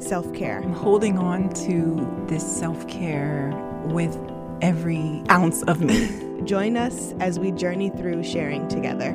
self 0.00 0.32
care. 0.34 0.60
I'm 0.62 0.72
holding 0.72 1.18
on 1.18 1.50
to 1.66 2.24
this 2.26 2.44
self 2.44 2.86
care 2.88 3.52
with 3.86 4.18
every 4.60 5.22
ounce 5.30 5.62
of 5.64 5.80
me. 5.80 6.42
Join 6.44 6.76
us 6.76 7.14
as 7.20 7.38
we 7.38 7.50
journey 7.52 7.90
through 7.90 8.22
sharing 8.22 8.68
together. 8.68 9.12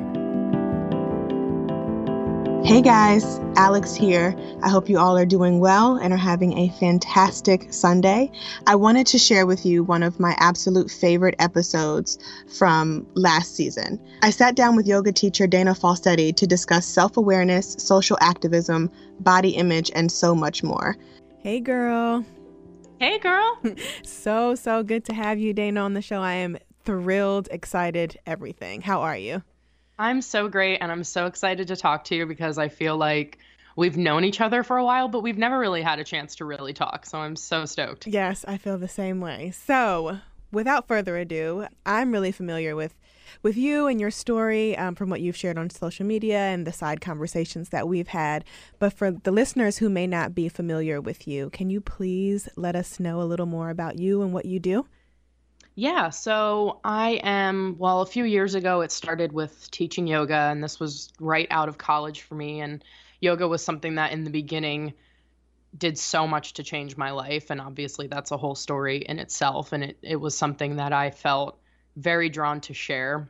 Hey 2.64 2.80
guys, 2.80 3.40
Alex 3.56 3.94
here. 3.94 4.34
I 4.62 4.70
hope 4.70 4.88
you 4.88 4.98
all 4.98 5.18
are 5.18 5.26
doing 5.26 5.60
well 5.60 5.96
and 5.96 6.14
are 6.14 6.16
having 6.16 6.56
a 6.56 6.70
fantastic 6.80 7.70
Sunday. 7.70 8.32
I 8.66 8.74
wanted 8.74 9.06
to 9.08 9.18
share 9.18 9.44
with 9.44 9.66
you 9.66 9.84
one 9.84 10.02
of 10.02 10.18
my 10.18 10.34
absolute 10.38 10.90
favorite 10.90 11.34
episodes 11.38 12.18
from 12.48 13.06
last 13.12 13.54
season. 13.54 14.00
I 14.22 14.30
sat 14.30 14.56
down 14.56 14.76
with 14.76 14.86
yoga 14.86 15.12
teacher 15.12 15.46
Dana 15.46 15.74
Falsetti 15.74 16.34
to 16.36 16.46
discuss 16.46 16.86
self 16.86 17.18
awareness, 17.18 17.76
social 17.78 18.16
activism, 18.22 18.90
body 19.20 19.50
image, 19.50 19.90
and 19.94 20.10
so 20.10 20.34
much 20.34 20.62
more. 20.62 20.96
Hey 21.40 21.60
girl. 21.60 22.24
Hey, 22.98 23.18
girl. 23.18 23.58
So, 24.04 24.54
so 24.54 24.82
good 24.82 25.04
to 25.06 25.12
have 25.14 25.38
you, 25.38 25.52
Dana, 25.52 25.82
on 25.82 25.92
the 25.92 26.00
show. 26.00 26.22
I 26.22 26.34
am 26.34 26.56
thrilled, 26.84 27.48
excited, 27.50 28.18
everything. 28.26 28.80
How 28.80 29.02
are 29.02 29.16
you? 29.18 29.42
I'm 29.98 30.22
so 30.22 30.48
great 30.48 30.78
and 30.78 30.90
I'm 30.90 31.04
so 31.04 31.26
excited 31.26 31.68
to 31.68 31.76
talk 31.76 32.04
to 32.04 32.16
you 32.16 32.26
because 32.26 32.58
I 32.58 32.68
feel 32.68 32.96
like 32.96 33.38
we've 33.76 33.96
known 33.96 34.24
each 34.24 34.40
other 34.40 34.62
for 34.62 34.76
a 34.76 34.84
while, 34.84 35.08
but 35.08 35.22
we've 35.22 35.38
never 35.38 35.58
really 35.58 35.82
had 35.82 35.98
a 35.98 36.04
chance 36.04 36.34
to 36.36 36.44
really 36.44 36.72
talk. 36.72 37.06
So 37.06 37.18
I'm 37.18 37.36
so 37.36 37.64
stoked. 37.64 38.06
Yes, 38.06 38.44
I 38.48 38.56
feel 38.56 38.78
the 38.78 38.88
same 38.88 39.20
way. 39.20 39.52
So, 39.52 40.18
without 40.50 40.88
further 40.88 41.16
ado, 41.16 41.66
I'm 41.86 42.12
really 42.12 42.32
familiar 42.32 42.74
with 42.76 42.94
with 43.42 43.56
you 43.56 43.86
and 43.86 44.00
your 44.00 44.10
story 44.10 44.76
um, 44.76 44.94
from 44.94 45.10
what 45.10 45.20
you've 45.20 45.36
shared 45.36 45.58
on 45.58 45.68
social 45.70 46.06
media 46.06 46.38
and 46.38 46.66
the 46.66 46.72
side 46.72 47.00
conversations 47.00 47.70
that 47.70 47.88
we've 47.88 48.08
had. 48.08 48.44
But 48.78 48.92
for 48.92 49.10
the 49.10 49.32
listeners 49.32 49.78
who 49.78 49.88
may 49.88 50.06
not 50.06 50.34
be 50.34 50.48
familiar 50.48 51.00
with 51.00 51.26
you, 51.26 51.50
can 51.50 51.70
you 51.70 51.80
please 51.80 52.48
let 52.56 52.76
us 52.76 53.00
know 53.00 53.20
a 53.20 53.24
little 53.24 53.46
more 53.46 53.70
about 53.70 53.98
you 53.98 54.22
and 54.22 54.32
what 54.32 54.44
you 54.44 54.60
do? 54.60 54.86
Yeah, 55.76 56.10
so 56.10 56.78
I 56.84 57.20
am, 57.24 57.76
well, 57.78 58.00
a 58.00 58.06
few 58.06 58.24
years 58.24 58.54
ago, 58.54 58.82
it 58.82 58.92
started 58.92 59.32
with 59.32 59.68
teaching 59.72 60.06
yoga, 60.06 60.36
and 60.36 60.62
this 60.62 60.78
was 60.78 61.12
right 61.18 61.48
out 61.50 61.68
of 61.68 61.78
college 61.78 62.20
for 62.22 62.36
me. 62.36 62.60
And 62.60 62.84
yoga 63.20 63.48
was 63.48 63.64
something 63.64 63.96
that 63.96 64.12
in 64.12 64.22
the 64.22 64.30
beginning 64.30 64.94
did 65.76 65.98
so 65.98 66.28
much 66.28 66.52
to 66.54 66.62
change 66.62 66.96
my 66.96 67.10
life. 67.10 67.50
And 67.50 67.60
obviously, 67.60 68.06
that's 68.06 68.30
a 68.30 68.36
whole 68.36 68.54
story 68.54 68.98
in 68.98 69.18
itself. 69.18 69.72
And 69.72 69.82
it, 69.82 69.98
it 70.00 70.16
was 70.16 70.36
something 70.36 70.76
that 70.76 70.92
I 70.92 71.10
felt 71.10 71.58
very 71.96 72.28
drawn 72.28 72.60
to 72.62 72.74
share. 72.74 73.28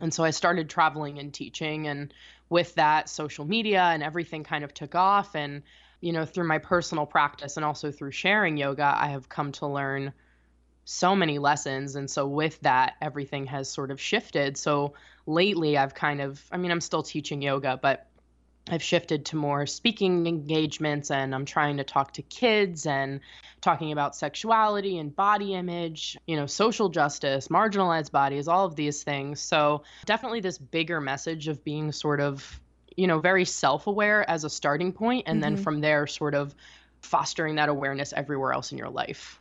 And 0.00 0.14
so 0.14 0.22
I 0.22 0.30
started 0.30 0.70
traveling 0.70 1.18
and 1.18 1.34
teaching. 1.34 1.88
And 1.88 2.14
with 2.48 2.76
that, 2.76 3.08
social 3.08 3.44
media 3.44 3.82
and 3.82 4.04
everything 4.04 4.44
kind 4.44 4.62
of 4.62 4.72
took 4.72 4.94
off. 4.94 5.34
And, 5.34 5.64
you 6.00 6.12
know, 6.12 6.26
through 6.26 6.46
my 6.46 6.58
personal 6.58 7.06
practice 7.06 7.56
and 7.56 7.64
also 7.66 7.90
through 7.90 8.12
sharing 8.12 8.56
yoga, 8.56 8.94
I 8.96 9.08
have 9.08 9.28
come 9.28 9.50
to 9.52 9.66
learn 9.66 10.12
so 10.84 11.14
many 11.14 11.38
lessons 11.38 11.96
and 11.96 12.10
so 12.10 12.26
with 12.26 12.58
that 12.60 12.94
everything 13.00 13.46
has 13.46 13.70
sort 13.70 13.90
of 13.90 14.00
shifted. 14.00 14.56
So 14.56 14.94
lately 15.24 15.78
i've 15.78 15.94
kind 15.94 16.20
of 16.20 16.42
i 16.50 16.56
mean 16.56 16.72
i'm 16.72 16.80
still 16.80 17.04
teaching 17.04 17.40
yoga 17.40 17.78
but 17.80 18.08
i've 18.70 18.82
shifted 18.82 19.24
to 19.24 19.36
more 19.36 19.66
speaking 19.66 20.26
engagements 20.26 21.12
and 21.12 21.32
i'm 21.32 21.44
trying 21.44 21.76
to 21.76 21.84
talk 21.84 22.12
to 22.12 22.22
kids 22.22 22.86
and 22.86 23.20
talking 23.60 23.92
about 23.92 24.16
sexuality 24.16 24.98
and 24.98 25.14
body 25.14 25.54
image 25.54 26.16
you 26.26 26.34
know 26.34 26.46
social 26.46 26.88
justice 26.88 27.46
marginalized 27.46 28.10
bodies 28.10 28.48
all 28.48 28.66
of 28.66 28.74
these 28.74 29.04
things. 29.04 29.40
So 29.40 29.84
definitely 30.06 30.40
this 30.40 30.58
bigger 30.58 31.00
message 31.00 31.46
of 31.46 31.62
being 31.62 31.92
sort 31.92 32.20
of 32.20 32.60
you 32.96 33.06
know 33.06 33.20
very 33.20 33.44
self-aware 33.44 34.28
as 34.28 34.42
a 34.42 34.50
starting 34.50 34.92
point 34.92 35.28
and 35.28 35.40
then 35.40 35.56
Mhm. 35.56 35.60
from 35.62 35.80
there 35.80 36.08
sort 36.08 36.34
of 36.34 36.52
fostering 37.00 37.54
that 37.56 37.68
awareness 37.68 38.12
everywhere 38.12 38.52
else 38.52 38.72
in 38.72 38.78
your 38.78 38.90
life. 38.90 39.40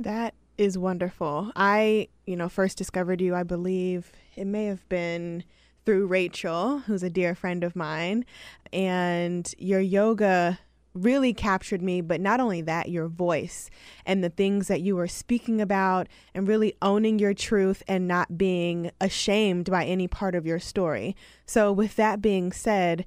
That 0.00 0.34
is 0.58 0.76
wonderful. 0.76 1.52
I, 1.56 2.08
you 2.26 2.36
know, 2.36 2.48
first 2.48 2.76
discovered 2.76 3.20
you, 3.20 3.34
I 3.34 3.44
believe 3.44 4.12
it 4.34 4.44
may 4.46 4.66
have 4.66 4.86
been 4.88 5.44
through 5.86 6.06
Rachel, 6.06 6.80
who's 6.80 7.02
a 7.02 7.08
dear 7.08 7.34
friend 7.34 7.64
of 7.64 7.74
mine, 7.74 8.26
and 8.72 9.54
your 9.56 9.80
yoga 9.80 10.58
really 10.94 11.32
captured 11.32 11.80
me, 11.80 12.00
but 12.00 12.20
not 12.20 12.40
only 12.40 12.60
that, 12.62 12.90
your 12.90 13.08
voice 13.08 13.70
and 14.04 14.22
the 14.22 14.28
things 14.28 14.68
that 14.68 14.80
you 14.80 14.96
were 14.96 15.06
speaking 15.08 15.60
about 15.60 16.08
and 16.34 16.48
really 16.48 16.74
owning 16.82 17.18
your 17.18 17.34
truth 17.34 17.82
and 17.86 18.08
not 18.08 18.36
being 18.36 18.90
ashamed 19.00 19.70
by 19.70 19.84
any 19.84 20.08
part 20.08 20.34
of 20.34 20.44
your 20.44 20.58
story. 20.58 21.16
So, 21.46 21.72
with 21.72 21.96
that 21.96 22.20
being 22.20 22.52
said, 22.52 23.06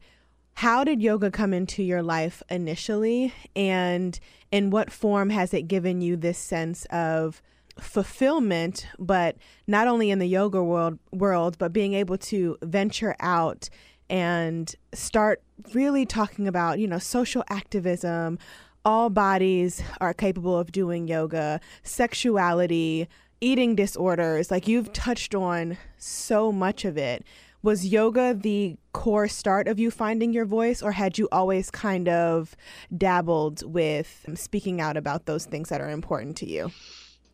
how 0.56 0.84
did 0.84 1.02
yoga 1.02 1.32
come 1.32 1.54
into 1.54 1.82
your 1.84 2.04
life 2.04 2.44
initially? 2.50 3.34
And 3.56 4.20
in 4.52 4.70
what 4.70 4.92
form 4.92 5.30
has 5.30 5.54
it 5.54 5.64
given 5.64 6.02
you 6.02 6.16
this 6.16 6.38
sense 6.38 6.86
of 6.86 7.42
fulfillment 7.80 8.86
but 9.00 9.38
not 9.66 9.88
only 9.88 10.12
in 10.12 10.20
the 10.20 10.28
yoga 10.28 10.62
world 10.62 11.00
world 11.12 11.58
but 11.58 11.72
being 11.72 11.94
able 11.94 12.18
to 12.18 12.58
venture 12.62 13.16
out 13.22 13.70
and 14.10 14.76
start 14.94 15.42
really 15.74 16.06
talking 16.06 16.48
about 16.48 16.80
you 16.80 16.88
know 16.88 17.00
social 17.00 17.44
activism? 17.50 18.38
All 18.84 19.10
bodies 19.10 19.82
are 20.00 20.14
capable 20.14 20.58
of 20.58 20.72
doing 20.72 21.08
yoga. 21.08 21.60
Sexuality 21.84 23.08
eating 23.42 23.76
disorders 23.76 24.52
like 24.52 24.68
you've 24.68 24.94
touched 24.94 25.34
on 25.34 25.78
so 25.98 26.52
much 26.52 26.86
of 26.86 26.98
it 26.98 27.26
was 27.64 27.86
yoga 27.86 28.34
the 28.34 28.78
core 28.94 29.28
start 29.28 29.68
of 29.68 29.80
you 29.80 29.92
finding 29.92 30.34
your 30.34 30.46
voice 30.46 30.82
or 30.82 30.92
had 30.92 31.18
you 31.18 31.28
always 31.32 31.72
kind 31.72 32.10
of 32.10 32.56
dabbled 32.98 33.64
with 33.72 34.26
speaking 34.36 34.82
out 34.82 34.98
about 34.98 35.26
those 35.26 35.46
things 35.46 35.70
that 35.70 35.82
are 35.82 35.90
important 35.90 36.36
to 36.38 36.48
you 36.48 36.72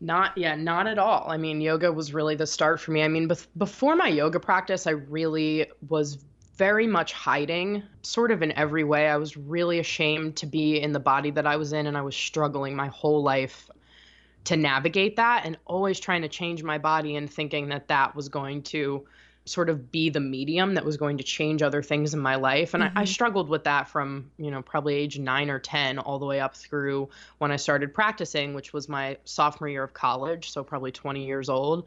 Not 0.00 0.38
yeah, 0.38 0.54
not 0.54 0.86
at 0.86 0.98
all. 0.98 1.26
I 1.28 1.36
mean, 1.36 1.60
yoga 1.60 1.92
was 1.92 2.14
really 2.14 2.36
the 2.36 2.46
start 2.46 2.80
for 2.80 2.92
me. 2.92 3.02
I 3.02 3.08
mean, 3.08 3.28
bef- 3.28 3.48
before 3.56 3.96
my 3.96 4.06
yoga 4.08 4.38
practice, 4.38 4.86
I 4.86 4.92
really 4.92 5.66
was 5.88 6.24
very 6.56 6.86
much 6.86 7.12
hiding, 7.12 7.82
sort 8.02 8.30
of 8.30 8.42
in 8.42 8.52
every 8.52 8.84
way. 8.84 9.08
I 9.08 9.16
was 9.16 9.36
really 9.36 9.80
ashamed 9.80 10.36
to 10.36 10.46
be 10.46 10.80
in 10.80 10.92
the 10.92 11.00
body 11.00 11.32
that 11.32 11.46
I 11.46 11.56
was 11.56 11.72
in, 11.72 11.86
and 11.86 11.96
I 11.96 12.02
was 12.02 12.14
struggling 12.14 12.76
my 12.76 12.88
whole 12.88 13.22
life 13.24 13.68
to 14.44 14.56
navigate 14.56 15.16
that, 15.16 15.44
and 15.44 15.58
always 15.66 15.98
trying 15.98 16.22
to 16.22 16.28
change 16.28 16.62
my 16.62 16.78
body 16.78 17.16
and 17.16 17.28
thinking 17.28 17.68
that 17.70 17.88
that 17.88 18.14
was 18.14 18.28
going 18.28 18.62
to 18.62 19.04
sort 19.48 19.70
of 19.70 19.90
be 19.90 20.10
the 20.10 20.20
medium 20.20 20.74
that 20.74 20.84
was 20.84 20.96
going 20.96 21.18
to 21.18 21.24
change 21.24 21.62
other 21.62 21.82
things 21.82 22.14
in 22.14 22.20
my 22.20 22.36
life. 22.36 22.74
And 22.74 22.84
I, 22.84 22.90
I 22.96 23.04
Mhm. 23.04 23.06
struggled 23.06 23.48
with 23.48 23.64
that 23.64 23.88
from, 23.88 24.30
you 24.38 24.50
know, 24.50 24.62
probably 24.62 24.94
age 24.94 25.18
nine 25.18 25.50
or 25.50 25.58
10 25.58 25.98
all 25.98 26.18
the 26.18 26.26
way 26.26 26.40
up 26.40 26.56
through 26.56 27.08
when 27.38 27.50
I 27.52 27.56
started 27.56 27.94
practicing, 27.94 28.54
which 28.54 28.72
was 28.72 28.88
my 28.88 29.18
sophomore 29.24 29.68
year 29.68 29.82
of 29.84 29.94
college, 29.94 30.50
so 30.50 30.62
probably 30.64 30.92
20 30.92 31.24
years 31.26 31.48
old. 31.48 31.86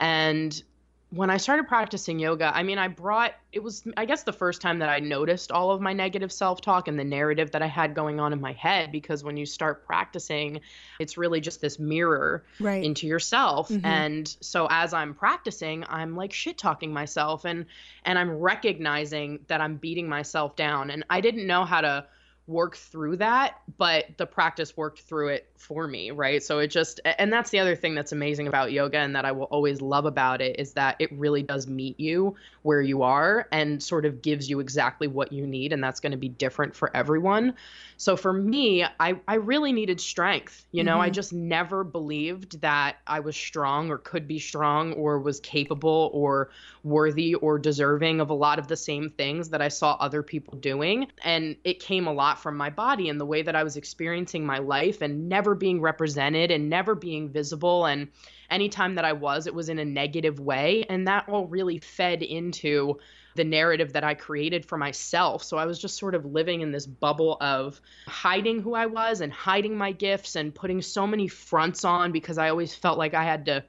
And 0.00 0.62
when 1.10 1.30
I 1.30 1.38
started 1.38 1.66
practicing 1.68 2.18
yoga, 2.18 2.52
I 2.54 2.62
mean, 2.62 2.76
I 2.78 2.88
brought 2.88 3.32
it 3.50 3.62
was, 3.62 3.82
I 3.96 4.04
guess, 4.04 4.24
the 4.24 4.32
first 4.32 4.60
time 4.60 4.80
that 4.80 4.90
I 4.90 4.98
noticed 4.98 5.50
all 5.50 5.70
of 5.70 5.80
my 5.80 5.94
negative 5.94 6.30
self 6.30 6.60
talk 6.60 6.86
and 6.86 6.98
the 6.98 7.04
narrative 7.04 7.50
that 7.52 7.62
I 7.62 7.66
had 7.66 7.94
going 7.94 8.20
on 8.20 8.34
in 8.34 8.40
my 8.42 8.52
head. 8.52 8.92
Because 8.92 9.24
when 9.24 9.38
you 9.38 9.46
start 9.46 9.86
practicing, 9.86 10.60
it's 11.00 11.16
really 11.16 11.40
just 11.40 11.62
this 11.62 11.78
mirror 11.78 12.44
right 12.60 12.84
into 12.84 13.06
yourself 13.06 13.70
Mhm. 13.70 13.84
and 13.84 14.36
so 14.40 14.66
as 14.70 14.92
i'm 14.92 15.14
practicing 15.14 15.84
i'm 15.88 16.16
like 16.16 16.32
shit 16.32 16.58
talking 16.58 16.92
myself 16.92 17.44
and 17.44 17.66
and 18.04 18.18
i'm 18.18 18.30
recognizing 18.30 19.40
that 19.48 19.60
i'm 19.60 19.76
beating 19.76 20.08
myself 20.08 20.56
down 20.56 20.90
and 20.90 21.04
i 21.10 21.20
didn't 21.20 21.46
know 21.46 21.64
how 21.64 21.80
to 21.80 22.04
work 22.48 22.76
through 22.76 23.16
that 23.16 23.60
but 23.76 24.06
the 24.16 24.26
practice 24.26 24.76
worked 24.76 25.00
through 25.00 25.28
it 25.28 25.48
for 25.56 25.86
me 25.86 26.10
right? 26.10 26.42
So 26.42 26.58
it 26.58 26.68
just 26.68 27.00
and 27.04 27.32
that's 27.32 27.50
the 27.50 27.60
other 27.60 27.76
thing 27.76 27.94
that's 27.94 28.10
amazing 28.12 28.48
about 28.48 28.72
yoga 28.72 28.98
and 28.98 29.14
that 29.14 29.24
i 29.26 29.32
will 29.32 29.44
always 29.44 29.80
love 29.82 30.06
about 30.06 30.40
it 30.40 30.58
is 30.58 30.72
that 30.72 30.96
it 30.98 31.12
really 31.12 31.42
does 31.42 31.68
meet 31.68 32.00
you 32.00 32.34
where 32.62 32.80
you 32.82 33.02
are 33.02 33.46
and 33.52 33.82
sort 33.82 34.06
of 34.06 34.22
gives 34.22 34.48
you 34.50 34.60
exactly 34.60 35.06
what 35.06 35.32
you 35.32 35.46
need 35.46 35.72
and 35.72 35.84
that's 35.84 36.00
going 36.00 36.12
to 36.12 36.18
be 36.18 36.28
different 36.28 36.74
for 36.74 36.90
everyone. 36.96 37.54
So 37.98 38.16
for 38.16 38.32
me 38.32 38.84
i 38.98 39.20
i 39.28 39.34
really 39.34 39.72
needed 39.72 40.00
strength 40.00 40.66
you 40.72 40.84
know? 40.84 41.00
I 41.00 41.10
Mhm. 41.10 41.12
just 41.12 41.32
never 41.32 41.84
believed 41.84 42.60
that 42.62 42.96
i 43.06 43.20
was 43.20 43.36
strong 43.36 43.90
or 43.90 43.98
could 43.98 44.26
be 44.26 44.38
strong 44.38 44.92
or 44.94 45.18
was 45.20 45.40
capable 45.40 46.10
or 46.14 46.50
worthy 46.88 47.34
or 47.34 47.58
deserving 47.58 48.20
of 48.20 48.30
a 48.30 48.34
lot 48.34 48.58
of 48.58 48.68
the 48.68 48.76
same 48.76 49.10
things 49.10 49.50
that 49.50 49.62
i 49.62 49.68
saw 49.68 49.96
other 50.00 50.22
people 50.22 50.58
doing 50.58 51.06
and 51.24 51.56
it 51.64 51.80
came 51.80 52.06
a 52.06 52.12
lot 52.12 52.40
from 52.40 52.56
my 52.56 52.70
body 52.70 53.08
and 53.08 53.20
the 53.20 53.26
way 53.26 53.42
that 53.42 53.56
I 53.56 53.62
was 53.62 53.76
experiencing 53.76 54.46
my 54.46 54.58
life 54.58 55.02
and 55.02 55.28
never 55.28 55.54
being 55.54 55.80
represented 55.80 56.50
and 56.50 56.68
never 56.68 56.94
being 56.94 57.30
visible. 57.30 57.86
And 57.86 58.08
anytime 58.50 58.94
that 58.96 59.04
I 59.04 59.12
was, 59.12 59.46
it 59.46 59.54
was 59.54 59.68
in 59.68 59.78
a 59.78 59.84
negative 59.84 60.40
way. 60.40 60.84
And 60.88 61.08
that 61.08 61.28
all 61.28 61.46
really 61.46 61.78
fed 61.78 62.22
into 62.22 62.98
the 63.34 63.44
narrative 63.44 63.92
that 63.92 64.04
I 64.04 64.14
created 64.14 64.66
for 64.66 64.76
myself. 64.76 65.44
So 65.44 65.58
I 65.58 65.66
was 65.66 65.78
just 65.78 65.96
sort 65.96 66.14
of 66.14 66.24
living 66.24 66.60
in 66.60 66.72
this 66.72 66.86
bubble 66.86 67.36
of 67.40 67.80
hiding 68.06 68.60
who 68.60 68.74
I 68.74 68.86
was 68.86 69.20
and 69.20 69.32
hiding 69.32 69.76
my 69.76 69.92
gifts 69.92 70.34
and 70.34 70.54
putting 70.54 70.82
so 70.82 71.06
many 71.06 71.28
fronts 71.28 71.84
on 71.84 72.10
because 72.10 72.38
I 72.38 72.48
always 72.48 72.74
felt 72.74 72.98
like 72.98 73.14
I 73.14 73.24
had 73.24 73.46
to, 73.46 73.64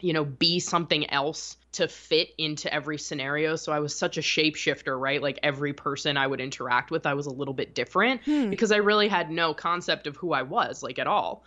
you 0.00 0.12
know, 0.12 0.24
be 0.24 0.58
something 0.58 1.08
else 1.10 1.56
to 1.72 1.88
fit 1.88 2.30
into 2.38 2.72
every 2.72 2.98
scenario. 2.98 3.56
So 3.56 3.72
I 3.72 3.80
was 3.80 3.96
such 3.96 4.16
a 4.16 4.20
shapeshifter, 4.20 4.98
right? 4.98 5.20
Like 5.20 5.38
every 5.42 5.72
person 5.72 6.16
I 6.16 6.26
would 6.26 6.40
interact 6.40 6.90
with, 6.90 7.06
I 7.06 7.14
was 7.14 7.26
a 7.26 7.32
little 7.32 7.54
bit 7.54 7.74
different 7.74 8.22
hmm. 8.24 8.50
because 8.50 8.70
I 8.70 8.76
really 8.76 9.08
had 9.08 9.30
no 9.30 9.54
concept 9.54 10.06
of 10.06 10.16
who 10.16 10.32
I 10.32 10.42
was, 10.42 10.82
like 10.82 10.98
at 10.98 11.06
all. 11.06 11.44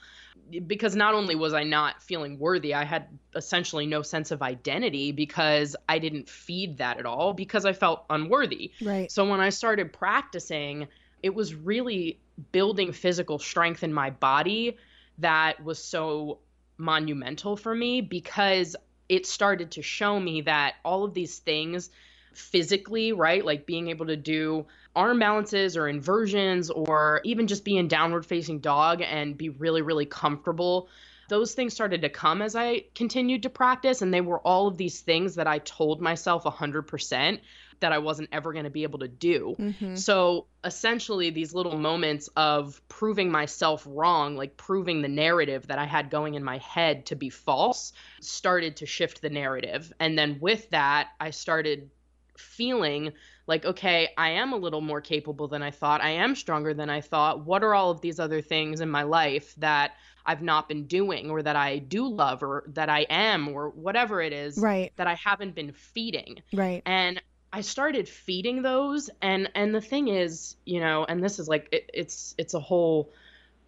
Because 0.66 0.96
not 0.96 1.14
only 1.14 1.36
was 1.36 1.54
I 1.54 1.64
not 1.64 2.02
feeling 2.02 2.40
worthy, 2.40 2.74
I 2.74 2.86
had 2.86 3.08
essentially 3.36 3.86
no 3.86 4.02
sense 4.02 4.32
of 4.32 4.42
identity 4.42 5.12
because 5.12 5.76
I 5.90 6.00
didn't 6.00 6.30
feed 6.30 6.78
that 6.78 7.00
at 7.00 7.06
all 7.06 7.34
because 7.34 7.66
I 7.66 7.74
felt 7.74 8.06
unworthy. 8.10 8.72
Right. 8.82 9.12
So 9.12 9.30
when 9.30 9.42
I 9.42 9.50
started 9.50 9.92
practicing, 9.92 10.88
it 11.22 11.34
was 11.34 11.54
really 11.54 12.20
building 12.52 12.92
physical 12.92 13.40
strength 13.40 13.84
in 13.84 13.94
my 13.94 14.10
body 14.10 14.78
that 15.18 15.64
was 15.64 15.84
so 15.84 16.40
monumental 16.78 17.56
for 17.56 17.74
me 17.74 18.02
because 18.02 18.76
it 19.10 19.26
started 19.26 19.72
to 19.72 19.82
show 19.82 20.20
me 20.20 20.42
that 20.42 20.76
all 20.84 21.04
of 21.04 21.14
these 21.14 21.40
things 21.40 21.90
physically, 22.34 23.14
right? 23.14 23.44
Like 23.44 23.66
being 23.66 23.88
able 23.90 24.08
to 24.08 24.16
do 24.16 24.66
arm 24.96 25.20
balances 25.20 25.78
or 25.78 25.88
inversions 25.88 26.70
or 26.70 27.22
even 27.24 27.48
just 27.48 27.66
be 27.66 27.78
in 27.78 27.88
downward 27.88 28.26
facing 28.26 28.60
dog 28.60 29.02
and 29.02 29.38
be 29.38 29.50
really, 29.50 29.82
really 29.82 30.06
comfortable. 30.06 30.90
Those 31.30 31.54
things 31.54 31.74
started 31.74 32.02
to 32.02 32.10
come 32.10 32.42
as 32.42 32.56
I 32.56 32.86
continued 32.96 33.44
to 33.44 33.50
practice. 33.50 34.02
And 34.02 34.14
they 34.14 34.22
were 34.22 34.40
all 34.40 34.68
of 34.68 34.78
these 34.78 35.02
things 35.02 35.36
that 35.36 35.48
I 35.48 35.60
told 35.60 36.02
myself 36.02 36.44
100% 36.44 37.40
that 37.80 37.92
I 37.92 38.00
wasn't 38.00 38.30
ever 38.32 38.54
going 38.54 38.66
to 38.66 38.70
be 38.72 38.84
able 38.84 39.00
to 39.00 39.08
do. 39.08 39.56
Mm-hmm. 39.58 39.96
So 39.96 40.48
essentially, 40.64 41.30
these 41.30 41.54
little 41.54 41.78
moments 41.78 42.30
of 42.36 42.82
proving 42.88 43.32
myself 43.32 43.86
wrong, 43.90 44.36
like 44.36 44.58
proving 44.58 45.02
the 45.02 45.08
narrative 45.08 45.68
that 45.68 45.80
I 45.80 45.86
had 45.86 46.10
going 46.10 46.36
in 46.36 46.44
my 46.44 46.58
head 46.58 47.08
to 47.08 47.16
be 47.16 47.30
false, 47.30 47.94
started 48.22 48.78
to 48.78 48.86
shift 48.86 49.22
the 49.22 49.30
narrative. 49.30 49.92
And 50.00 50.18
then 50.18 50.38
with 50.40 50.70
that, 50.72 51.10
I 51.20 51.32
started 51.32 51.90
feeling 52.38 53.14
like, 53.48 53.66
okay, 53.66 54.10
I 54.18 54.32
am 54.32 54.54
a 54.54 54.58
little 54.58 54.82
more 54.82 55.02
capable 55.02 55.48
than 55.48 55.64
I 55.64 55.72
thought. 55.72 56.02
I 56.02 56.12
am 56.12 56.36
stronger 56.36 56.74
than 56.74 56.90
I 56.90 57.02
thought. 57.02 57.46
What 57.46 57.64
are 57.64 57.74
all 57.74 57.92
of 57.92 58.02
these 58.02 58.20
other 58.20 58.42
things 58.42 58.82
in 58.82 58.90
my 58.90 59.04
life 59.04 59.56
that 59.58 59.94
I've 60.28 60.42
not 60.42 60.68
been 60.68 60.86
doing 60.86 61.30
or 61.30 61.42
that 61.42 61.56
I 61.56 61.80
do 61.80 62.06
love 62.08 62.44
or 62.44 62.66
that 62.74 62.90
I 62.90 63.08
am 63.10 63.48
or 63.48 63.70
whatever 63.70 64.22
it 64.22 64.34
is 64.34 64.58
right. 64.58 64.92
that 64.98 65.08
I 65.08 65.16
haven't 65.16 65.56
been 65.56 65.72
feeding. 65.72 66.42
Right. 66.54 66.84
And 66.86 67.22
I 67.52 67.62
started 67.62 68.10
feeding 68.10 68.62
those 68.62 69.10
and 69.22 69.50
and 69.56 69.74
the 69.74 69.82
thing 69.82 70.08
is, 70.10 70.56
you 70.66 70.80
know, 70.80 71.06
and 71.06 71.24
this 71.24 71.40
is 71.40 71.48
like 71.48 71.70
it, 71.72 71.90
it's 71.94 72.36
it's 72.38 72.54
a 72.54 72.60
whole 72.60 73.12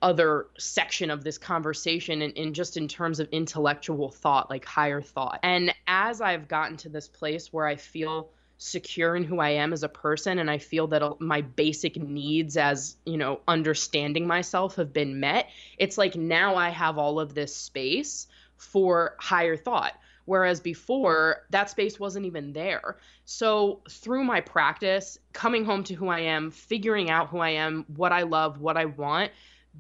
other 0.02 0.48
section 0.58 1.10
of 1.10 1.24
this 1.24 1.38
conversation 1.38 2.22
in, 2.22 2.32
in 2.32 2.54
just 2.54 2.78
in 2.78 2.88
terms 2.88 3.20
of 3.20 3.28
intellectual 3.32 4.10
thought, 4.10 4.50
like 4.50 4.66
higher 4.66 5.02
thought. 5.02 5.40
And 5.44 5.74
as 5.88 6.22
I've 6.22 6.48
gotten 6.48 6.78
to 6.78 6.90
this 6.90 7.08
place 7.08 7.52
where 7.52 7.68
I 7.68 7.76
feel 7.76 8.30
secure 8.58 9.16
in 9.16 9.24
who 9.24 9.40
I 9.40 9.52
am 9.52 9.72
as 9.72 9.84
a 9.84 9.90
person 9.90 10.40
and 10.40 10.50
I 10.52 10.58
feel 10.58 10.88
that 10.88 11.20
my 11.20 11.42
basic 11.42 11.96
needs 11.98 12.58
as, 12.58 12.98
you 13.06 13.18
know, 13.18 13.40
understanding 13.48 14.28
myself 14.28 14.76
have 14.76 14.92
been 14.94 15.20
met, 15.20 15.50
it's 15.78 15.98
like 15.98 16.16
now 16.16 16.56
I 16.56 16.70
have 16.70 16.98
all 16.98 17.20
of 17.20 17.34
this 17.34 17.56
space 17.56 18.28
for 18.58 19.16
higher 19.18 19.56
thought 19.56 19.94
Whereas 20.30 20.60
before, 20.60 21.48
that 21.50 21.72
space 21.72 22.00
wasn't 22.00 22.28
even 22.28 22.54
there. 22.54 22.98
So, 23.26 23.82
through 23.90 24.24
my 24.24 24.42
practice, 24.42 25.18
coming 25.34 25.66
home 25.66 25.84
to 25.86 25.96
who 25.96 26.08
I 26.08 26.20
am, 26.20 26.52
figuring 26.52 27.10
out 27.10 27.30
who 27.30 27.40
I 27.40 27.50
am, 27.50 27.84
what 27.96 28.12
I 28.12 28.22
love, 28.22 28.62
what 28.62 28.78
I 28.78 28.86
want, 28.86 29.32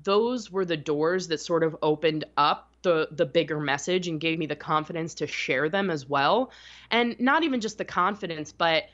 those 0.03 0.51
were 0.51 0.65
the 0.65 0.75
doors 0.75 1.27
that 1.27 1.39
sort 1.39 1.61
of 1.61 1.77
opened 1.83 2.25
up 2.35 2.73
the 2.81 3.09
the 3.11 3.27
bigger 3.27 3.59
message 3.59 4.07
and 4.07 4.19
gave 4.19 4.39
me 4.39 4.47
the 4.47 4.55
confidence 4.55 5.13
to 5.15 5.27
share 5.27 5.69
them 5.69 5.91
as 5.91 6.09
well. 6.09 6.51
And 6.89 7.15
not 7.19 7.43
even 7.43 7.61
just 7.61 7.77
the 7.77 7.85
confidence, 7.85 8.51
but 8.51 8.85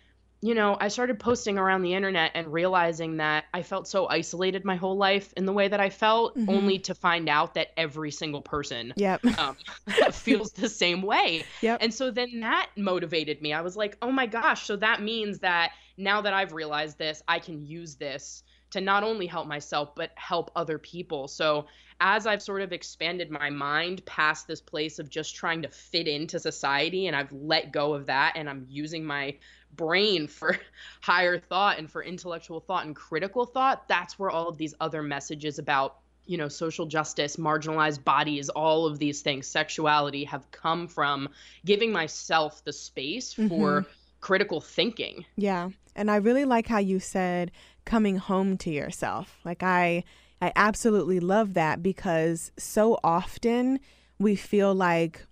you 0.46 0.54
know, 0.54 0.78
I 0.80 0.90
started 0.90 1.20
posting 1.20 1.58
around 1.58 1.82
the 1.82 1.96
internet 1.96 2.30
and 2.36 2.54
realizing 2.54 3.18
that 3.18 3.46
I 3.52 3.64
felt 3.64 3.88
so 3.88 4.08
isolated 4.08 4.64
my 4.64 4.76
whole 4.76 4.96
life 4.96 5.34
in 5.36 5.48
the 5.48 5.52
way 5.52 5.68
that 5.68 5.80
I 5.80 5.90
felt, 5.90 6.38
mm-hmm. 6.38 6.48
only 6.52 6.78
to 6.80 6.94
find 6.94 7.28
out 7.28 7.56
that 7.56 7.70
every 7.76 8.12
single 8.12 8.44
person 8.44 8.94
yep. 8.96 9.26
um, 9.40 9.58
feels 10.12 10.52
the 10.52 10.70
same 10.70 11.02
way. 11.02 11.46
Yep. 11.62 11.80
And 11.82 11.92
so 11.92 12.12
then 12.12 12.42
that 12.42 12.70
motivated 12.78 13.42
me. 13.42 13.54
I 13.54 13.62
was 13.62 13.76
like, 13.76 13.98
oh 14.04 14.12
my 14.12 14.28
gosh, 14.28 14.68
so 14.68 14.76
that 14.76 15.02
means 15.02 15.40
that 15.40 15.72
now 15.98 16.22
that 16.22 16.34
I've 16.36 16.54
realized 16.54 17.00
this, 17.00 17.24
I 17.28 17.40
can 17.40 17.66
use 17.66 17.96
this 17.96 18.44
to 18.70 18.82
not 18.82 19.04
only 19.04 19.26
help 19.26 19.48
myself, 19.48 19.96
but 19.96 20.12
help 20.14 20.52
other 20.56 20.78
people. 20.78 21.28
So 21.28 21.66
as 22.02 22.28
I've 22.28 22.42
sort 22.42 22.62
of 22.62 22.74
expanded 22.74 23.32
my 23.32 23.50
mind 23.50 24.06
past 24.06 24.48
this 24.48 24.62
place 24.62 25.00
of 25.00 25.10
just 25.10 25.36
trying 25.36 25.62
to 25.62 25.70
fit 25.70 26.08
into 26.08 26.40
society 26.40 27.08
and 27.08 27.16
I've 27.16 27.32
let 27.32 27.72
go 27.72 27.94
of 27.94 28.08
that 28.08 28.34
and 28.36 28.50
I'm 28.50 28.66
using 28.70 29.06
my 29.06 29.38
brain 29.76 30.28
for 30.28 30.58
higher 31.02 31.40
thought 31.40 31.78
and 31.80 31.90
for 31.90 32.04
intellectual 32.04 32.60
thought 32.60 32.86
and 32.86 32.96
critical 32.96 33.46
thought, 33.46 33.88
that's 33.88 34.18
where 34.20 34.30
all 34.30 34.48
of 34.48 34.58
these 34.58 34.74
other 34.80 35.02
messages 35.02 35.60
about 35.60 35.98
you 36.26 36.38
know 36.38 36.48
social 36.48 36.86
justice 36.86 37.36
marginalized 37.36 38.04
bodies 38.04 38.50
all 38.50 38.88
of 38.88 38.98
these 38.98 39.22
things 39.22 39.46
sexuality 39.46 40.24
have 40.24 40.50
come 40.50 40.88
from 40.88 41.30
giving 41.66 41.92
myself 41.92 42.64
the 42.64 42.74
space 42.74 43.34
for 43.34 43.82
mm-hmm. 43.82 43.90
critical 44.22 44.60
thinking 44.60 45.24
yeah 45.36 45.70
and 45.96 46.10
i 46.10 46.16
really 46.16 46.44
like 46.44 46.68
how 46.68 46.80
you 46.80 47.00
said 47.00 47.52
coming 47.86 48.18
home 48.18 48.58
to 48.58 48.72
yourself 48.72 49.38
like 49.46 49.62
i 49.62 50.04
i 50.42 50.52
absolutely 50.56 51.20
love 51.20 51.54
that 51.54 51.84
because 51.84 52.52
so 52.58 52.98
often 53.04 53.80
we 54.18 54.36
feel 54.36 54.74
like 54.74 55.28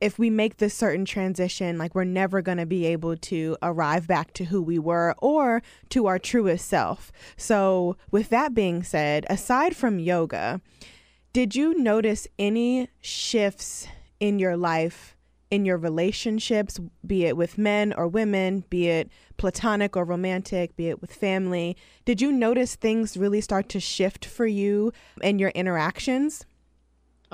if 0.00 0.18
we 0.18 0.30
make 0.30 0.58
this 0.58 0.74
certain 0.74 1.04
transition, 1.04 1.78
like 1.78 1.94
we're 1.94 2.04
never 2.04 2.42
going 2.42 2.58
to 2.58 2.66
be 2.66 2.86
able 2.86 3.16
to 3.16 3.56
arrive 3.62 4.06
back 4.06 4.32
to 4.34 4.44
who 4.44 4.62
we 4.62 4.78
were 4.78 5.14
or 5.18 5.62
to 5.90 6.06
our 6.06 6.18
truest 6.18 6.66
self. 6.68 7.12
So, 7.36 7.96
with 8.10 8.28
that 8.30 8.54
being 8.54 8.82
said, 8.82 9.26
aside 9.30 9.76
from 9.76 9.98
yoga, 9.98 10.60
did 11.32 11.54
you 11.54 11.78
notice 11.78 12.28
any 12.38 12.88
shifts 13.00 13.88
in 14.20 14.38
your 14.38 14.56
life, 14.56 15.16
in 15.50 15.64
your 15.64 15.76
relationships, 15.76 16.78
be 17.06 17.24
it 17.24 17.36
with 17.36 17.58
men 17.58 17.92
or 17.92 18.08
women, 18.08 18.64
be 18.70 18.88
it 18.88 19.10
platonic 19.36 19.96
or 19.96 20.04
romantic, 20.04 20.76
be 20.76 20.88
it 20.88 21.00
with 21.00 21.12
family? 21.12 21.76
Did 22.04 22.20
you 22.20 22.30
notice 22.30 22.74
things 22.74 23.16
really 23.16 23.40
start 23.40 23.68
to 23.70 23.80
shift 23.80 24.24
for 24.24 24.46
you 24.46 24.92
in 25.22 25.38
your 25.38 25.50
interactions? 25.50 26.46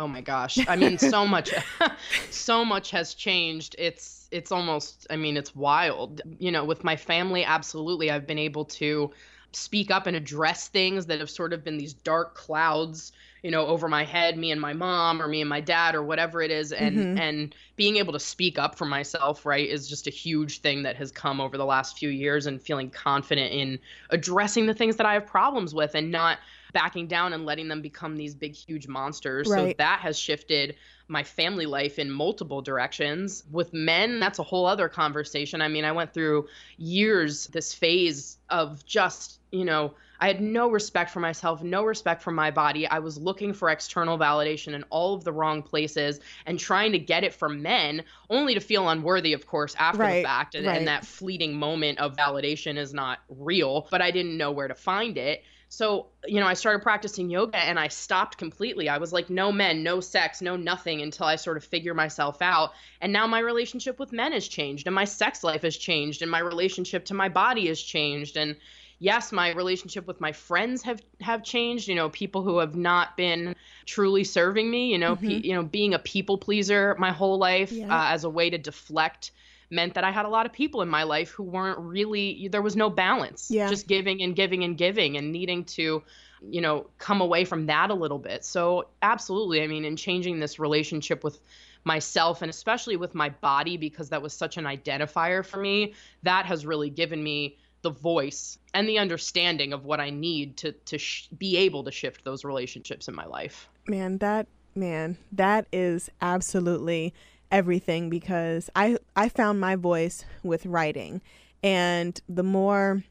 Oh 0.01 0.09
my 0.09 0.23
gosh. 0.23 0.59
I 0.67 0.77
mean 0.77 0.97
so 1.15 1.27
much 1.27 1.53
so 2.31 2.65
much 2.65 2.91
has 2.91 3.13
changed. 3.13 3.77
It's 3.79 4.29
it's 4.31 4.51
almost 4.51 5.07
I 5.11 5.17
mean 5.17 5.37
it's 5.37 5.55
wild. 5.55 6.23
You 6.39 6.51
know, 6.51 6.65
with 6.65 6.83
my 6.83 6.97
family 6.97 7.45
absolutely 7.45 8.11
I've 8.11 8.27
been 8.27 8.39
able 8.39 8.65
to 8.65 9.11
speak 9.53 9.91
up 9.91 10.07
and 10.07 10.17
address 10.17 10.69
things 10.69 11.07
that 11.07 11.21
have 11.21 11.29
sort 11.29 11.53
of 11.53 11.63
been 11.63 11.77
these 11.77 11.93
dark 11.93 12.35
clouds 12.35 13.13
you 13.43 13.51
know 13.51 13.67
over 13.67 13.89
my 13.89 14.05
head 14.05 14.39
me 14.39 14.53
and 14.53 14.61
my 14.61 14.73
mom 14.73 15.21
or 15.21 15.27
me 15.27 15.41
and 15.41 15.51
my 15.51 15.61
dad 15.61 15.97
or 15.97 16.05
whatever 16.05 16.41
it 16.41 16.53
is 16.53 16.71
and 16.71 16.97
mm-hmm. 16.97 17.19
and 17.19 17.55
being 17.75 17.97
able 17.97 18.13
to 18.13 18.21
speak 18.21 18.61
up 18.61 18.77
for 18.77 18.85
myself 18.85 19.45
right 19.45 19.69
is 19.69 19.89
just 19.89 20.07
a 20.07 20.11
huge 20.11 20.61
thing 20.61 20.85
that 20.85 20.95
has 20.95 21.11
come 21.11 21.41
over 21.41 21.57
the 21.57 21.65
last 21.65 21.99
few 21.99 22.11
years 22.11 22.47
and 22.47 22.63
feeling 22.63 22.89
confident 22.91 23.53
in 23.53 23.77
addressing 24.11 24.67
the 24.67 24.75
things 24.75 24.95
that 24.95 25.07
I 25.07 25.15
have 25.15 25.27
problems 25.27 25.75
with 25.75 25.97
and 25.97 26.13
not 26.13 26.39
backing 26.73 27.07
down 27.07 27.33
and 27.33 27.45
letting 27.45 27.69
them 27.69 27.83
become 27.83 28.17
these 28.17 28.35
big 28.35 28.55
huge 28.55 28.89
monsters 28.89 29.49
right. 29.49 29.71
so 29.71 29.75
that 29.79 30.01
has 30.01 30.19
shifted 30.19 30.77
my 31.09 31.23
family 31.23 31.67
life 31.67 31.99
in 31.99 32.11
multiple 32.11 32.63
directions 32.63 33.45
with 33.51 33.73
men 33.73 34.21
that's 34.21 34.39
a 34.39 34.43
whole 34.43 34.67
other 34.67 34.89
conversation 34.89 35.61
i 35.63 35.69
mean 35.69 35.85
i 35.85 35.93
went 35.93 36.13
through 36.13 36.47
years 36.77 37.47
this 37.49 37.75
phase 37.75 38.39
of 38.49 38.85
just 38.85 39.41
you 39.51 39.65
know 39.65 39.95
I 40.21 40.27
had 40.27 40.43
no 40.43 40.71
respect 40.71 41.11
for 41.11 41.21
myself, 41.21 41.63
no 41.63 41.83
respect 41.83 42.23
for 42.23 42.31
my 42.31 42.51
body. 42.51 42.87
I 42.87 42.99
was 42.99 43.17
looking 43.17 43.55
for 43.55 43.71
external 43.71 44.19
validation 44.19 44.75
in 44.75 44.85
all 44.91 45.15
of 45.15 45.25
the 45.25 45.33
wrong 45.33 45.63
places 45.63 46.21
and 46.45 46.59
trying 46.59 46.93
to 46.93 46.99
get 46.99 47.25
it 47.25 47.33
from 47.33 47.63
men, 47.63 48.05
only 48.29 48.53
to 48.53 48.61
feel 48.61 48.87
unworthy, 48.91 49.33
of 49.33 49.47
course, 49.47 49.75
after 49.79 50.01
right, 50.01 50.17
the 50.17 50.23
fact. 50.23 50.55
And, 50.55 50.67
right. 50.67 50.77
and 50.77 50.89
that 50.89 51.07
fleeting 51.07 51.57
moment 51.57 51.99
of 52.01 52.17
validation 52.17 52.77
is 52.77 52.93
not 52.93 53.21
real, 53.31 53.89
but 53.91 54.03
I 54.03 54.11
didn't 54.11 54.37
know 54.37 54.53
where 54.53 54.69
to 54.69 54.75
find 54.75 55.17
it. 55.17 55.43
So, 55.73 56.07
you 56.27 56.41
know, 56.41 56.49
I 56.49 56.55
started 56.55 56.83
practicing 56.83 57.31
yoga 57.31 57.57
and 57.57 57.79
I 57.79 57.87
stopped 57.87 58.37
completely. 58.37 58.89
I 58.89 58.99
was 58.99 59.13
like, 59.13 59.31
no 59.31 59.53
men, 59.53 59.85
no 59.85 60.01
sex, 60.01 60.43
no 60.43 60.57
nothing 60.57 61.01
until 61.01 61.27
I 61.27 61.37
sort 61.37 61.57
of 61.57 61.63
figure 61.63 61.95
myself 61.95 62.43
out. 62.43 62.73
And 63.01 63.13
now 63.13 63.29
my 63.29 63.39
relationship 63.39 64.01
with 64.01 64.13
men 64.13 64.33
has 64.33 64.49
changed 64.49 64.89
and 64.89 64.95
my 64.97 65.05
sex 65.05 65.45
life 65.45 65.63
has 65.63 65.77
changed 65.77 66.23
and 66.23 66.31
my 66.31 66.41
relationship 66.41 67.05
to 67.07 67.15
my 67.15 67.29
body 67.29 67.69
has 67.69 67.81
changed. 67.81 68.37
And 68.37 68.57
yes, 68.99 69.31
my 69.31 69.53
relationship 69.53 70.09
with 70.09 70.21
my 70.21 70.33
friends 70.33 70.83
have 70.83 71.01
have 71.21 71.45
changed. 71.45 71.87
You 71.87 71.95
know, 71.95 72.11
people 72.11 72.43
who 72.43 72.59
have 72.59 72.75
not 72.75 73.17
been 73.17 73.55
truly 73.87 74.25
serving 74.25 74.69
me. 74.69 74.91
You 74.91 74.99
know, 74.99 75.15
mm-hmm. 75.15 75.29
pe- 75.29 75.47
you 75.47 75.55
know, 75.55 75.63
being 75.63 75.95
a 75.95 76.01
people 76.01 76.37
pleaser 76.37 76.97
my 76.99 77.13
whole 77.13 77.39
life 77.39 77.71
yeah. 77.71 77.87
uh, 77.87 78.13
as 78.13 78.25
a 78.25 78.31
way 78.31 78.51
to 78.51 78.59
deflect 78.59 79.31
meant 79.71 79.95
that 79.95 80.05
I 80.05 80.11
had 80.11 80.27
a 80.27 80.29
lot 80.29 80.47
of 80.47 80.53
people 80.53 80.83
in 80.83 80.89
my 80.89 81.05
life 81.05 81.31
who 81.31 81.45
weren't 81.45 81.79
really 81.79 82.49
there 82.49 82.63
was 82.63 82.77
no 82.77 82.91
balance. 82.91 83.51
Yeah. 83.51 83.69
Just 83.69 83.87
giving 83.87 84.23
and 84.23 84.35
giving 84.35 84.65
and 84.65 84.77
giving 84.77 85.17
and 85.17 85.33
needing 85.33 85.65
to 85.65 86.03
you 86.43 86.61
know 86.61 86.87
come 86.99 87.21
away 87.21 87.45
from 87.45 87.67
that 87.67 87.91
a 87.91 87.95
little 87.95 88.19
bit. 88.19 88.45
So 88.45 88.89
absolutely, 89.03 89.63
I 89.63 89.67
mean, 89.67 89.85
in 89.85 89.97
changing 89.97 90.41
this 90.41 90.59
relationship 90.59 91.25
with 91.25 91.41
myself 91.85 92.43
and 92.43 92.51
especially 92.51 92.97
with 92.97 93.15
my 93.15 93.31
body 93.31 93.77
because 93.77 94.11
that 94.11 94.21
was 94.21 94.35
such 94.35 94.59
an 94.59 94.65
identifier 94.65 95.45
for 95.45 95.61
me, 95.61 95.95
that 96.23 96.45
has 96.47 96.67
really 96.67 96.91
given 96.91 97.23
me 97.23 97.57
the 97.83 97.91
voice 97.91 98.59
and 98.75 98.89
the 98.89 98.99
understanding 98.99 99.73
of 99.73 99.85
what 99.85 100.01
I 100.01 100.11
need 100.11 100.57
to 100.59 100.73
to 100.73 100.99
sh- 100.99 101.29
be 101.39 101.57
able 101.59 101.85
to 101.85 101.93
shift 101.93 102.25
those 102.25 102.45
relationships 102.45 103.09
in 103.09 103.15
my 103.15 103.25
life. 103.25 103.69
Man, 103.87 104.19
that 104.19 104.47
man, 104.75 105.17
that 105.33 105.67
is 105.73 106.11
absolutely 106.21 107.15
everything 107.51 108.11
because 108.11 108.71
I 108.75 108.99
I 109.17 109.29
found 109.29 109.61
my 109.61 109.77
voice 109.77 110.25
with 110.43 110.67
writing. 110.67 111.21
And 111.63 112.21
the 112.29 112.43
more 112.43 113.05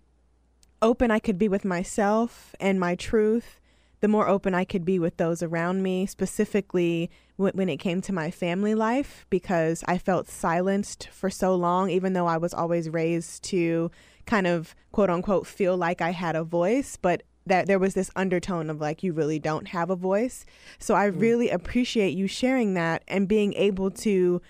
open 0.81 1.11
I 1.11 1.19
could 1.19 1.37
be 1.37 1.47
with 1.47 1.65
myself 1.65 2.55
and 2.59 2.79
my 2.79 2.95
truth, 2.95 3.59
the 4.01 4.07
more 4.07 4.27
open 4.27 4.55
I 4.55 4.63
could 4.63 4.85
be 4.85 4.97
with 4.97 5.17
those 5.17 5.43
around 5.43 5.83
me, 5.83 6.05
specifically 6.05 7.11
when 7.35 7.69
it 7.69 7.77
came 7.77 8.01
to 8.01 8.11
my 8.11 8.29
family 8.29 8.75
life 8.75 9.25
because 9.29 9.81
I 9.87 9.97
felt 9.97 10.27
silenced 10.27 11.07
for 11.09 11.29
so 11.29 11.55
long 11.55 11.89
even 11.89 12.11
though 12.11 12.27
I 12.27 12.35
was 12.35 12.53
always 12.53 12.89
raised 12.89 13.43
to 13.45 13.91
kind 14.25 14.45
of 14.45 14.75
quote 14.91 15.09
unquote 15.09 15.47
feel 15.47 15.77
like 15.77 16.01
I 16.01 16.11
had 16.11 16.35
a 16.35 16.43
voice, 16.43 16.97
but 17.01 17.23
that 17.49 17.67
there 17.67 17.79
was 17.79 17.93
this 17.93 18.09
undertone 18.15 18.69
of 18.69 18.79
like 18.79 19.03
you 19.03 19.13
really 19.13 19.39
don't 19.39 19.67
have 19.67 19.89
a 19.89 19.95
voice. 19.95 20.45
So 20.79 20.95
I 20.95 21.09
mm. 21.09 21.19
really 21.19 21.49
appreciate 21.49 22.15
you 22.15 22.27
sharing 22.27 22.73
that 22.75 23.03
and 23.07 23.27
being 23.27 23.53
able 23.53 23.91
to 23.91 24.41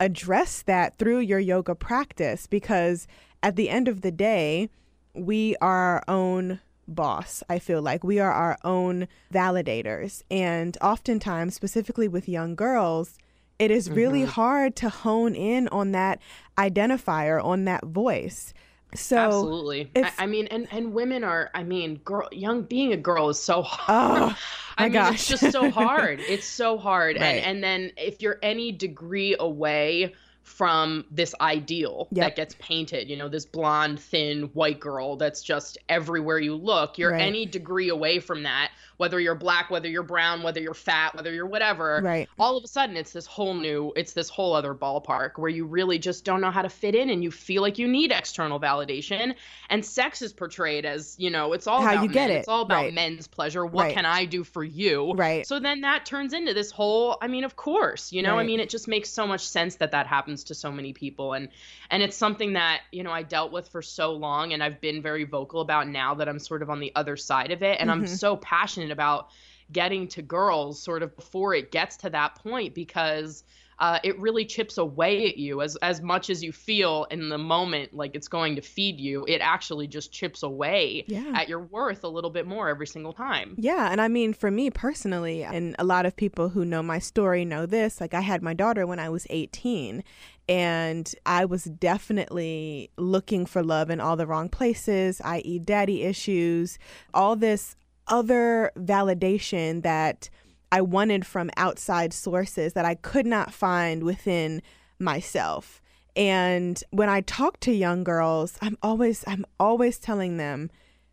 address 0.00 0.62
that 0.62 0.96
through 0.96 1.20
your 1.20 1.38
yoga 1.38 1.74
practice 1.74 2.46
because 2.46 3.06
at 3.42 3.56
the 3.56 3.68
end 3.68 3.88
of 3.88 4.00
the 4.00 4.10
day, 4.10 4.70
we 5.14 5.54
are 5.60 5.96
our 5.96 6.04
own 6.08 6.60
boss. 6.88 7.42
I 7.48 7.58
feel 7.58 7.82
like 7.82 8.04
we 8.04 8.18
are 8.18 8.32
our 8.32 8.58
own 8.64 9.08
validators. 9.32 10.22
And 10.30 10.76
oftentimes, 10.80 11.54
specifically 11.54 12.08
with 12.08 12.28
young 12.28 12.54
girls, 12.54 13.18
it 13.58 13.70
is 13.70 13.90
really 13.90 14.22
mm-hmm. 14.22 14.30
hard 14.30 14.76
to 14.76 14.88
hone 14.88 15.34
in 15.34 15.68
on 15.68 15.92
that 15.92 16.20
identifier, 16.58 17.42
on 17.42 17.64
that 17.66 17.84
voice. 17.84 18.52
So 18.94 19.16
absolutely, 19.16 19.90
I, 19.96 20.12
I, 20.18 20.26
mean, 20.26 20.46
and 20.48 20.68
and 20.70 20.92
women 20.92 21.24
are, 21.24 21.50
I 21.54 21.64
mean, 21.64 21.96
girl, 22.04 22.28
young 22.30 22.62
being 22.62 22.92
a 22.92 22.96
girl 22.96 23.28
is 23.28 23.40
so 23.40 23.56
oh, 23.58 23.62
hard. 23.62 24.22
Oh, 24.22 24.36
I 24.78 24.84
mean, 24.84 24.92
gosh. 24.92 25.14
it's 25.14 25.40
just 25.40 25.52
so 25.52 25.70
hard. 25.70 26.20
It's 26.20 26.46
so 26.46 26.78
hard, 26.78 27.16
right. 27.16 27.26
and 27.26 27.56
and 27.56 27.64
then 27.64 27.92
if 27.96 28.22
you're 28.22 28.38
any 28.42 28.72
degree 28.72 29.36
away 29.38 30.14
from 30.44 31.04
this 31.10 31.34
ideal 31.40 32.06
yep. 32.12 32.26
that 32.26 32.36
gets 32.36 32.54
painted, 32.58 33.08
you 33.08 33.16
know, 33.16 33.28
this 33.28 33.46
blonde, 33.46 33.98
thin 33.98 34.42
white 34.52 34.78
girl 34.78 35.16
that's 35.16 35.42
just 35.42 35.78
everywhere 35.88 36.38
you 36.38 36.54
look. 36.54 36.98
You're 36.98 37.12
right. 37.12 37.22
any 37.22 37.46
degree 37.46 37.88
away 37.88 38.20
from 38.20 38.44
that 38.44 38.70
whether 38.96 39.18
you're 39.18 39.34
black, 39.34 39.70
whether 39.70 39.88
you're 39.88 40.02
brown, 40.02 40.42
whether 40.42 40.60
you're 40.60 40.74
fat, 40.74 41.14
whether 41.14 41.32
you're 41.32 41.46
whatever. 41.46 42.00
Right. 42.02 42.28
All 42.38 42.56
of 42.56 42.64
a 42.64 42.68
sudden, 42.68 42.96
it's 42.96 43.12
this 43.12 43.26
whole 43.26 43.54
new, 43.54 43.92
it's 43.96 44.12
this 44.12 44.28
whole 44.28 44.54
other 44.54 44.74
ballpark 44.74 45.32
where 45.36 45.50
you 45.50 45.64
really 45.64 45.98
just 45.98 46.24
don't 46.24 46.40
know 46.40 46.50
how 46.50 46.62
to 46.62 46.68
fit 46.68 46.94
in 46.94 47.10
and 47.10 47.22
you 47.22 47.30
feel 47.30 47.62
like 47.62 47.78
you 47.78 47.88
need 47.88 48.12
external 48.12 48.60
validation. 48.60 49.34
And 49.70 49.84
sex 49.84 50.22
is 50.22 50.32
portrayed 50.32 50.84
as, 50.84 51.16
you 51.18 51.30
know, 51.30 51.52
it's 51.52 51.66
all 51.66 51.82
how 51.82 51.92
about 51.92 52.02
you 52.04 52.08
get 52.08 52.28
men. 52.28 52.36
it. 52.36 52.40
It's 52.40 52.48
all 52.48 52.62
about 52.62 52.82
right. 52.82 52.94
men's 52.94 53.26
pleasure. 53.26 53.66
What 53.66 53.84
right. 53.84 53.94
can 53.94 54.06
I 54.06 54.24
do 54.24 54.44
for 54.44 54.62
you? 54.62 55.12
Right. 55.14 55.46
So 55.46 55.58
then 55.58 55.80
that 55.80 56.06
turns 56.06 56.32
into 56.32 56.54
this 56.54 56.70
whole, 56.70 57.18
I 57.20 57.28
mean, 57.28 57.44
of 57.44 57.56
course, 57.56 58.12
you 58.12 58.22
know. 58.22 58.38
I 58.38 58.42
mean, 58.42 58.58
it 58.58 58.68
just 58.68 58.88
makes 58.88 59.10
so 59.10 59.26
much 59.26 59.46
sense 59.46 59.76
that 59.76 59.92
that 59.92 60.06
happens 60.34 60.44
to 60.44 60.54
so 60.54 60.72
many 60.72 60.92
people. 60.92 61.32
And, 61.32 61.48
and 61.90 62.02
it's 62.02 62.16
something 62.16 62.54
that, 62.54 62.80
you 62.90 63.02
know, 63.02 63.12
I 63.12 63.22
dealt 63.22 63.52
with 63.52 63.68
for 63.68 63.82
so 63.82 64.12
long 64.12 64.52
and 64.52 64.62
I've 64.62 64.80
been 64.80 65.00
very 65.00 65.24
vocal 65.24 65.60
about 65.60 65.88
now 65.88 66.14
that 66.14 66.28
I'm 66.28 66.40
sort 66.40 66.62
of 66.62 66.70
on 66.70 66.80
the 66.80 66.92
other 66.96 67.16
side 67.16 67.52
of 67.52 67.62
it. 67.62 67.78
And 67.80 67.88
mm-hmm. 67.88 68.00
I'm 68.00 68.06
so 68.06 68.36
passionate 68.36 68.90
about 68.90 69.28
getting 69.70 70.08
to 70.08 70.22
girls 70.22 70.82
sort 70.82 71.02
of 71.02 71.16
before 71.16 71.54
it 71.54 71.70
gets 71.70 71.98
to 71.98 72.10
that 72.10 72.34
point 72.34 72.74
because 72.74 73.44
uh, 73.78 73.98
it 74.02 74.18
really 74.18 74.44
chips 74.44 74.78
away 74.78 75.28
at 75.28 75.36
you 75.36 75.62
as 75.62 75.76
as 75.76 76.00
much 76.00 76.30
as 76.30 76.42
you 76.42 76.52
feel 76.52 77.06
in 77.10 77.28
the 77.28 77.38
moment 77.38 77.92
like 77.94 78.14
it's 78.14 78.28
going 78.28 78.56
to 78.56 78.62
feed 78.62 78.98
you 79.00 79.24
it 79.28 79.40
actually 79.40 79.86
just 79.86 80.12
chips 80.12 80.42
away 80.42 81.04
yeah. 81.06 81.32
at 81.34 81.48
your 81.48 81.60
worth 81.60 82.04
a 82.04 82.08
little 82.08 82.30
bit 82.30 82.46
more 82.46 82.68
every 82.68 82.86
single 82.86 83.12
time 83.12 83.54
yeah 83.58 83.90
and 83.90 84.00
i 84.00 84.08
mean 84.08 84.32
for 84.32 84.50
me 84.50 84.70
personally 84.70 85.42
and 85.42 85.74
a 85.78 85.84
lot 85.84 86.06
of 86.06 86.16
people 86.16 86.50
who 86.50 86.64
know 86.64 86.82
my 86.82 86.98
story 86.98 87.44
know 87.44 87.66
this 87.66 88.00
like 88.00 88.14
i 88.14 88.20
had 88.20 88.42
my 88.42 88.54
daughter 88.54 88.86
when 88.86 88.98
i 88.98 89.08
was 89.08 89.26
18 89.30 90.02
and 90.48 91.14
I 91.24 91.46
was 91.46 91.64
definitely 91.64 92.90
looking 92.98 93.46
for 93.46 93.62
love 93.62 93.88
in 93.88 94.00
all 94.00 94.16
the 94.16 94.26
wrong 94.26 94.48
places, 94.48 95.20
i.e., 95.24 95.58
daddy 95.58 96.02
issues, 96.02 96.78
all 97.14 97.34
this 97.34 97.76
other 98.08 98.70
validation 98.76 99.82
that 99.82 100.28
I 100.74 100.80
wanted 100.80 101.24
from 101.24 101.50
outside 101.56 102.12
sources 102.12 102.72
that 102.72 102.84
I 102.84 102.96
could 102.96 103.26
not 103.26 103.54
find 103.54 104.02
within 104.02 104.60
myself. 104.98 105.80
And 106.16 106.82
when 106.90 107.08
I 107.08 107.20
talk 107.20 107.60
to 107.60 107.72
young 107.72 108.02
girls, 108.02 108.58
I'm 108.60 108.76
always 108.82 109.22
I'm 109.28 109.46
always 109.60 110.00
telling 110.00 110.36
them 110.36 110.72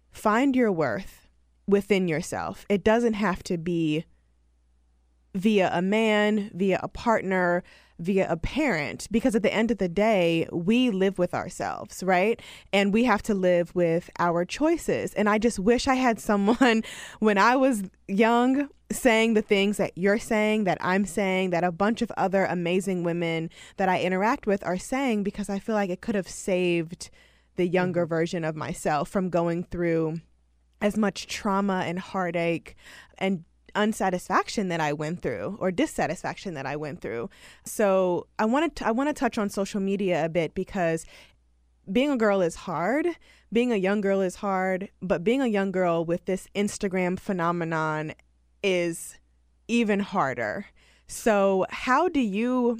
find 0.09 0.55
your 0.55 0.71
worth 0.71 1.27
within 1.67 2.07
yourself. 2.07 2.65
It 2.69 2.83
doesn't 2.83 3.13
have 3.13 3.43
to 3.43 3.59
be 3.59 4.05
via 5.35 5.69
a 5.71 5.81
man, 5.83 6.49
via 6.55 6.79
a 6.81 6.87
partner, 6.87 7.63
via 8.01 8.29
a 8.29 8.37
parent 8.37 9.07
because 9.11 9.35
at 9.35 9.43
the 9.43 9.53
end 9.53 9.71
of 9.71 9.77
the 9.77 9.87
day, 9.87 10.47
we 10.51 10.89
live 10.89 11.17
with 11.19 11.33
ourselves, 11.33 12.03
right? 12.03 12.41
And 12.73 12.93
we 12.93 13.03
have 13.05 13.21
to 13.23 13.33
live 13.33 13.73
with 13.75 14.09
our 14.19 14.43
choices. 14.43 15.13
And 15.13 15.29
I 15.29 15.37
just 15.37 15.59
wish 15.59 15.87
I 15.87 15.95
had 15.95 16.19
someone 16.31 16.83
when 17.19 17.37
I 17.37 17.55
was 17.55 17.83
young 18.07 18.69
saying 18.91 19.35
the 19.35 19.41
things 19.41 19.77
that 19.77 19.97
you're 19.97 20.19
saying, 20.19 20.65
that 20.65 20.77
I'm 20.81 21.05
saying, 21.05 21.51
that 21.51 21.63
a 21.63 21.71
bunch 21.71 22.01
of 22.01 22.11
other 22.17 22.45
amazing 22.45 23.03
women 23.03 23.49
that 23.77 23.87
I 23.87 24.01
interact 24.01 24.45
with 24.45 24.65
are 24.65 24.77
saying 24.77 25.23
because 25.23 25.49
I 25.49 25.59
feel 25.59 25.75
like 25.75 25.89
it 25.89 26.01
could 26.01 26.15
have 26.15 26.27
saved 26.27 27.09
the 27.55 27.67
younger 27.67 28.03
mm-hmm. 28.03 28.09
version 28.09 28.43
of 28.43 28.55
myself 28.55 29.09
from 29.09 29.29
going 29.29 29.63
through 29.63 30.19
as 30.81 30.97
much 30.97 31.27
trauma 31.27 31.83
and 31.85 31.99
heartache 31.99 32.75
and 33.17 33.45
unsatisfaction 33.75 34.69
that 34.69 34.79
I 34.79 34.93
went 34.93 35.21
through 35.21 35.57
or 35.59 35.71
dissatisfaction 35.71 36.53
that 36.55 36.65
I 36.65 36.75
went 36.75 37.01
through. 37.01 37.29
So 37.65 38.27
I 38.39 38.45
wanted 38.45 38.75
to, 38.77 38.87
I 38.87 38.91
want 38.91 39.09
to 39.09 39.13
touch 39.13 39.37
on 39.37 39.49
social 39.49 39.79
media 39.79 40.25
a 40.25 40.29
bit 40.29 40.53
because 40.53 41.05
being 41.91 42.11
a 42.11 42.17
girl 42.17 42.41
is 42.41 42.55
hard. 42.55 43.07
Being 43.53 43.73
a 43.73 43.77
young 43.77 43.99
girl 43.99 44.21
is 44.21 44.35
hard, 44.35 44.89
but 45.01 45.25
being 45.25 45.41
a 45.41 45.47
young 45.47 45.71
girl 45.71 46.05
with 46.05 46.23
this 46.23 46.47
Instagram 46.55 47.19
phenomenon 47.19 48.13
is 48.63 49.19
even 49.67 49.99
harder. 49.99 50.67
So, 51.07 51.65
how 51.69 52.07
do 52.07 52.21
you 52.21 52.79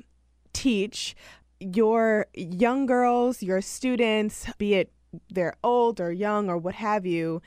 teach 0.53 1.13
your 1.59 2.27
young 2.33 2.85
girls, 2.85 3.43
your 3.43 3.59
students, 3.59 4.47
be 4.57 4.75
it 4.75 4.93
they're 5.29 5.55
old 5.63 5.99
or 5.99 6.11
young 6.11 6.49
or 6.49 6.57
what 6.57 6.75
have 6.75 7.05
you, 7.05 7.41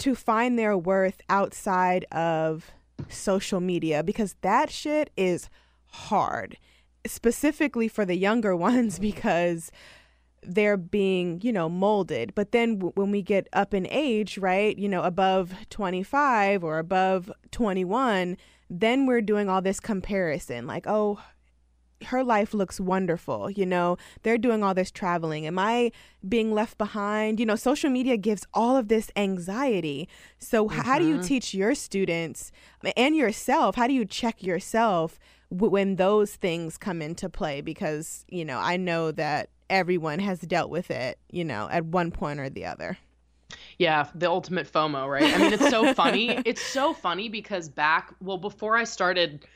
to 0.00 0.14
find 0.14 0.58
their 0.58 0.76
worth 0.76 1.20
outside 1.28 2.04
of 2.06 2.70
social 3.08 3.60
media 3.60 4.02
because 4.02 4.34
that 4.42 4.70
shit 4.70 5.10
is 5.16 5.48
hard, 5.86 6.56
specifically 7.06 7.88
for 7.88 8.04
the 8.04 8.16
younger 8.16 8.54
ones 8.68 8.98
because 8.98 9.70
they're 10.42 10.78
being, 10.78 11.40
you 11.42 11.52
know, 11.52 11.68
molded. 11.68 12.34
But 12.34 12.52
then 12.52 12.78
w- 12.78 12.92
when 12.94 13.10
we 13.10 13.22
get 13.22 13.46
up 13.52 13.74
in 13.74 13.86
age, 13.90 14.38
right, 14.38 14.76
you 14.78 14.88
know, 14.88 15.02
above 15.02 15.52
25 15.68 16.64
or 16.64 16.78
above 16.78 17.30
21, 17.50 18.36
then 18.70 19.06
we're 19.06 19.20
doing 19.20 19.48
all 19.48 19.60
this 19.60 19.80
comparison 19.80 20.66
like, 20.66 20.86
oh, 20.86 21.20
her 22.06 22.24
life 22.24 22.54
looks 22.54 22.80
wonderful. 22.80 23.50
You 23.50 23.66
know, 23.66 23.96
they're 24.22 24.38
doing 24.38 24.62
all 24.62 24.74
this 24.74 24.90
traveling. 24.90 25.46
Am 25.46 25.58
I 25.58 25.92
being 26.26 26.52
left 26.52 26.78
behind? 26.78 27.40
You 27.40 27.46
know, 27.46 27.56
social 27.56 27.90
media 27.90 28.16
gives 28.16 28.46
all 28.54 28.76
of 28.76 28.88
this 28.88 29.10
anxiety. 29.16 30.08
So, 30.38 30.68
mm-hmm. 30.68 30.80
how 30.80 30.98
do 30.98 31.06
you 31.06 31.16
mm-hmm. 31.16 31.24
teach 31.24 31.54
your 31.54 31.74
students 31.74 32.52
and 32.96 33.16
yourself? 33.16 33.76
How 33.76 33.86
do 33.86 33.92
you 33.92 34.04
check 34.04 34.42
yourself 34.42 35.18
when 35.50 35.96
those 35.96 36.34
things 36.34 36.78
come 36.78 37.02
into 37.02 37.28
play? 37.28 37.60
Because, 37.60 38.24
you 38.28 38.44
know, 38.44 38.58
I 38.58 38.76
know 38.76 39.10
that 39.12 39.50
everyone 39.68 40.18
has 40.18 40.40
dealt 40.40 40.70
with 40.70 40.90
it, 40.90 41.18
you 41.30 41.44
know, 41.44 41.68
at 41.70 41.84
one 41.84 42.10
point 42.10 42.40
or 42.40 42.50
the 42.50 42.66
other. 42.66 42.98
Yeah, 43.78 44.08
the 44.14 44.28
ultimate 44.28 44.70
FOMO, 44.70 45.08
right? 45.08 45.24
I 45.24 45.38
mean, 45.38 45.52
it's 45.52 45.68
so 45.70 45.92
funny. 45.94 46.40
It's 46.46 46.62
so 46.62 46.92
funny 46.92 47.28
because 47.28 47.68
back, 47.68 48.14
well, 48.20 48.38
before 48.38 48.76
I 48.76 48.84
started 48.84 49.46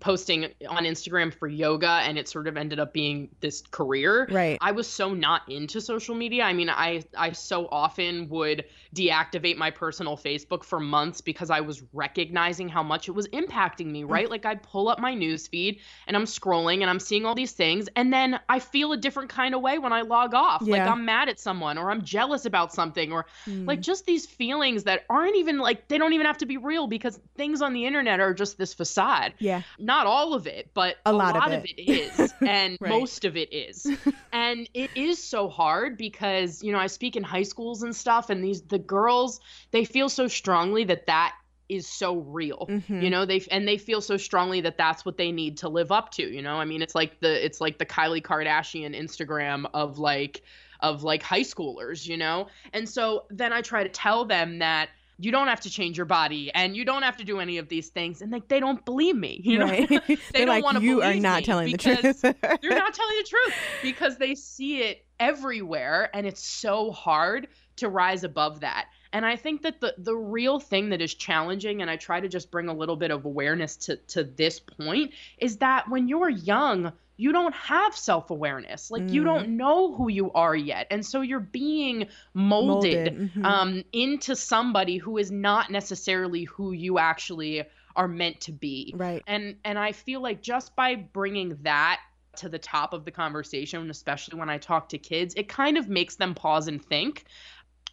posting 0.00 0.44
on 0.68 0.84
Instagram 0.84 1.32
for 1.32 1.46
yoga 1.46 1.88
and 1.88 2.18
it 2.18 2.28
sort 2.28 2.48
of 2.48 2.56
ended 2.56 2.80
up 2.80 2.92
being 2.92 3.28
this 3.40 3.62
career. 3.70 4.26
Right. 4.30 4.58
I 4.60 4.72
was 4.72 4.88
so 4.88 5.14
not 5.14 5.42
into 5.48 5.80
social 5.80 6.14
media. 6.14 6.42
I 6.42 6.52
mean, 6.52 6.68
I 6.68 7.04
I 7.16 7.32
so 7.32 7.68
often 7.70 8.28
would 8.30 8.64
deactivate 8.94 9.56
my 9.56 9.70
personal 9.70 10.16
Facebook 10.16 10.64
for 10.64 10.80
months 10.80 11.20
because 11.20 11.50
I 11.50 11.60
was 11.60 11.82
recognizing 11.92 12.68
how 12.68 12.82
much 12.82 13.08
it 13.08 13.12
was 13.12 13.28
impacting 13.28 13.86
me, 13.86 14.02
right? 14.02 14.26
Mm. 14.26 14.30
Like 14.30 14.46
I'd 14.46 14.62
pull 14.62 14.88
up 14.88 14.98
my 14.98 15.14
news 15.14 15.46
feed 15.46 15.80
and 16.08 16.16
I'm 16.16 16.24
scrolling 16.24 16.80
and 16.80 16.90
I'm 16.90 17.00
seeing 17.00 17.24
all 17.24 17.34
these 17.34 17.52
things 17.52 17.88
and 17.94 18.12
then 18.12 18.40
I 18.48 18.58
feel 18.58 18.92
a 18.92 18.96
different 18.96 19.30
kind 19.30 19.54
of 19.54 19.60
way 19.60 19.78
when 19.78 19.92
I 19.92 20.02
log 20.02 20.34
off. 20.34 20.62
Yeah. 20.62 20.78
Like 20.78 20.90
I'm 20.90 21.04
mad 21.04 21.28
at 21.28 21.38
someone 21.38 21.78
or 21.78 21.90
I'm 21.92 22.02
jealous 22.02 22.44
about 22.44 22.72
something 22.72 23.12
or 23.12 23.26
mm. 23.46 23.68
like 23.68 23.80
just 23.80 24.04
these 24.04 24.26
feelings 24.26 24.84
that 24.84 25.04
aren't 25.08 25.36
even 25.36 25.58
like 25.58 25.86
they 25.86 25.98
don't 25.98 26.12
even 26.12 26.26
have 26.26 26.38
to 26.38 26.46
be 26.46 26.56
real 26.56 26.88
because 26.88 27.20
things 27.36 27.62
on 27.62 27.72
the 27.72 27.86
internet 27.86 28.18
are 28.18 28.34
just 28.34 28.58
this 28.58 28.74
facade. 28.74 29.32
Yeah 29.38 29.62
not 29.78 30.06
all 30.06 30.34
of 30.34 30.46
it, 30.46 30.70
but 30.74 30.96
a, 31.04 31.10
a 31.10 31.12
lot, 31.12 31.34
lot, 31.34 31.52
of 31.52 31.64
it, 31.64 31.78
it 31.78 31.82
is, 31.82 32.34
and 32.40 32.76
right. 32.80 32.90
most 32.90 33.24
of 33.24 33.36
it 33.36 33.52
is. 33.52 33.86
and 34.32 34.68
it 34.74 34.90
is 34.94 35.22
so 35.22 35.48
hard 35.48 35.96
because 35.96 36.62
you 36.62 36.72
know 36.72 36.78
I 36.78 36.86
speak 36.86 37.16
in 37.16 37.22
high 37.22 37.42
schools 37.42 37.82
and 37.82 37.94
stuff, 37.94 38.30
and 38.30 38.42
these 38.42 38.62
the 38.62 38.78
girls 38.78 39.40
they 39.70 39.84
feel 39.84 40.08
so 40.08 40.28
strongly 40.28 40.84
that 40.84 41.06
that 41.06 41.34
is 41.68 41.86
so 41.86 42.18
real 42.18 42.66
mm-hmm. 42.70 43.00
you 43.00 43.10
know 43.10 43.26
they 43.26 43.44
and 43.50 43.66
they 43.66 43.76
feel 43.76 44.00
so 44.00 44.16
strongly 44.16 44.60
that 44.60 44.78
that's 44.78 45.04
what 45.04 45.16
they 45.16 45.32
need 45.32 45.56
to 45.58 45.68
live 45.68 45.90
up 45.90 46.12
to 46.12 46.22
you 46.22 46.40
know 46.40 46.54
i 46.54 46.64
mean 46.64 46.80
it's 46.80 46.94
like 46.94 47.18
the 47.18 47.44
it's 47.44 47.60
like 47.60 47.78
the 47.78 47.84
kylie 47.84 48.22
kardashian 48.22 48.96
instagram 48.96 49.68
of 49.74 49.98
like 49.98 50.42
of 50.78 51.02
like 51.02 51.24
high 51.24 51.40
schoolers 51.40 52.06
you 52.06 52.16
know 52.16 52.46
and 52.72 52.88
so 52.88 53.24
then 53.30 53.52
i 53.52 53.60
try 53.60 53.82
to 53.82 53.88
tell 53.88 54.24
them 54.24 54.60
that 54.60 54.90
you 55.18 55.32
don't 55.32 55.48
have 55.48 55.60
to 55.60 55.70
change 55.70 55.96
your 55.96 56.06
body 56.06 56.50
and 56.54 56.76
you 56.76 56.84
don't 56.84 57.02
have 57.02 57.16
to 57.16 57.24
do 57.24 57.40
any 57.40 57.58
of 57.58 57.68
these 57.68 57.88
things. 57.88 58.20
And 58.20 58.30
like 58.30 58.48
they 58.48 58.60
don't 58.60 58.84
believe 58.84 59.16
me 59.16 59.40
you 59.42 59.58
know? 59.58 59.66
Right. 59.66 59.88
they 60.32 60.44
don't 60.44 60.48
like, 60.48 60.64
want 60.64 60.78
to 60.78 60.84
you 60.84 61.02
are 61.02 61.14
not 61.14 61.44
telling 61.44 61.72
the 61.72 61.78
truth. 61.78 62.22
you're 62.62 62.74
not 62.74 62.94
telling 62.94 63.16
the 63.18 63.26
truth 63.28 63.54
because 63.82 64.18
they 64.18 64.34
see 64.34 64.82
it 64.82 65.04
everywhere 65.18 66.10
and 66.14 66.26
it's 66.26 66.46
so 66.46 66.90
hard 66.90 67.48
to 67.76 67.88
rise 67.88 68.24
above 68.24 68.60
that. 68.60 68.86
And 69.12 69.24
i 69.24 69.36
think 69.36 69.62
that 69.62 69.80
the 69.80 69.94
the 69.96 70.14
real 70.14 70.60
thing 70.60 70.90
that 70.90 71.00
is 71.00 71.14
challenging 71.14 71.80
and 71.80 71.90
i 71.90 71.96
try 71.96 72.20
to 72.20 72.28
just 72.28 72.50
bring 72.50 72.68
a 72.68 72.74
little 72.74 72.96
bit 72.96 73.10
of 73.10 73.24
awareness 73.24 73.76
to 73.76 73.96
to 74.08 74.24
this 74.24 74.60
point 74.60 75.12
is 75.38 75.56
that 75.58 75.88
when 75.88 76.06
you're 76.06 76.28
young 76.28 76.92
you 77.16 77.32
don't 77.32 77.54
have 77.54 77.96
self 77.96 78.30
awareness. 78.30 78.90
Like 78.90 79.02
mm. 79.02 79.12
you 79.12 79.24
don't 79.24 79.48
mm. 79.48 79.56
know 79.56 79.94
who 79.94 80.08
you 80.08 80.32
are 80.32 80.54
yet. 80.54 80.86
And 80.90 81.04
so 81.04 81.20
you're 81.22 81.40
being 81.40 82.08
molded, 82.34 82.94
molded. 82.94 83.30
Mm-hmm. 83.30 83.44
Um, 83.44 83.84
into 83.92 84.36
somebody 84.36 84.98
who 84.98 85.18
is 85.18 85.30
not 85.30 85.70
necessarily 85.70 86.44
who 86.44 86.72
you 86.72 86.98
actually 86.98 87.64
are 87.94 88.08
meant 88.08 88.42
to 88.42 88.52
be. 88.52 88.94
Right. 88.96 89.22
And 89.26 89.56
and 89.64 89.78
I 89.78 89.92
feel 89.92 90.20
like 90.20 90.42
just 90.42 90.76
by 90.76 90.94
bringing 90.94 91.58
that 91.62 92.00
to 92.36 92.48
the 92.48 92.58
top 92.58 92.92
of 92.92 93.04
the 93.04 93.10
conversation, 93.10 93.88
especially 93.90 94.38
when 94.38 94.50
I 94.50 94.58
talk 94.58 94.90
to 94.90 94.98
kids, 94.98 95.34
it 95.36 95.48
kind 95.48 95.78
of 95.78 95.88
makes 95.88 96.16
them 96.16 96.34
pause 96.34 96.68
and 96.68 96.84
think 96.84 97.24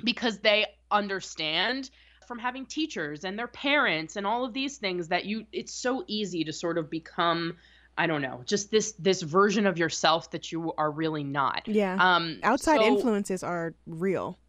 because 0.04 0.40
they 0.40 0.66
understand 0.92 1.90
from 2.28 2.40
having 2.40 2.66
teachers 2.66 3.24
and 3.24 3.38
their 3.38 3.48
parents 3.48 4.16
and 4.16 4.26
all 4.26 4.46
of 4.46 4.54
these 4.54 4.78
things 4.78 5.10
that 5.10 5.26
you 5.26 5.46
it's 5.52 5.74
so 5.74 6.04
easy 6.08 6.44
to 6.44 6.54
sort 6.54 6.78
of 6.78 6.90
become 6.90 7.58
I 7.98 8.08
don't 8.08 8.22
know, 8.22 8.42
just 8.46 8.72
this 8.72 8.94
this 8.94 9.22
version 9.22 9.68
of 9.68 9.78
yourself 9.78 10.32
that 10.32 10.52
you 10.52 10.74
are 10.78 10.92
really 10.92 11.24
not. 11.24 11.68
Yeah. 11.68 11.98
Um 12.00 12.40
outside 12.44 12.80
so, 12.80 12.86
influences 12.86 13.44
are 13.44 13.76
real. 13.86 14.40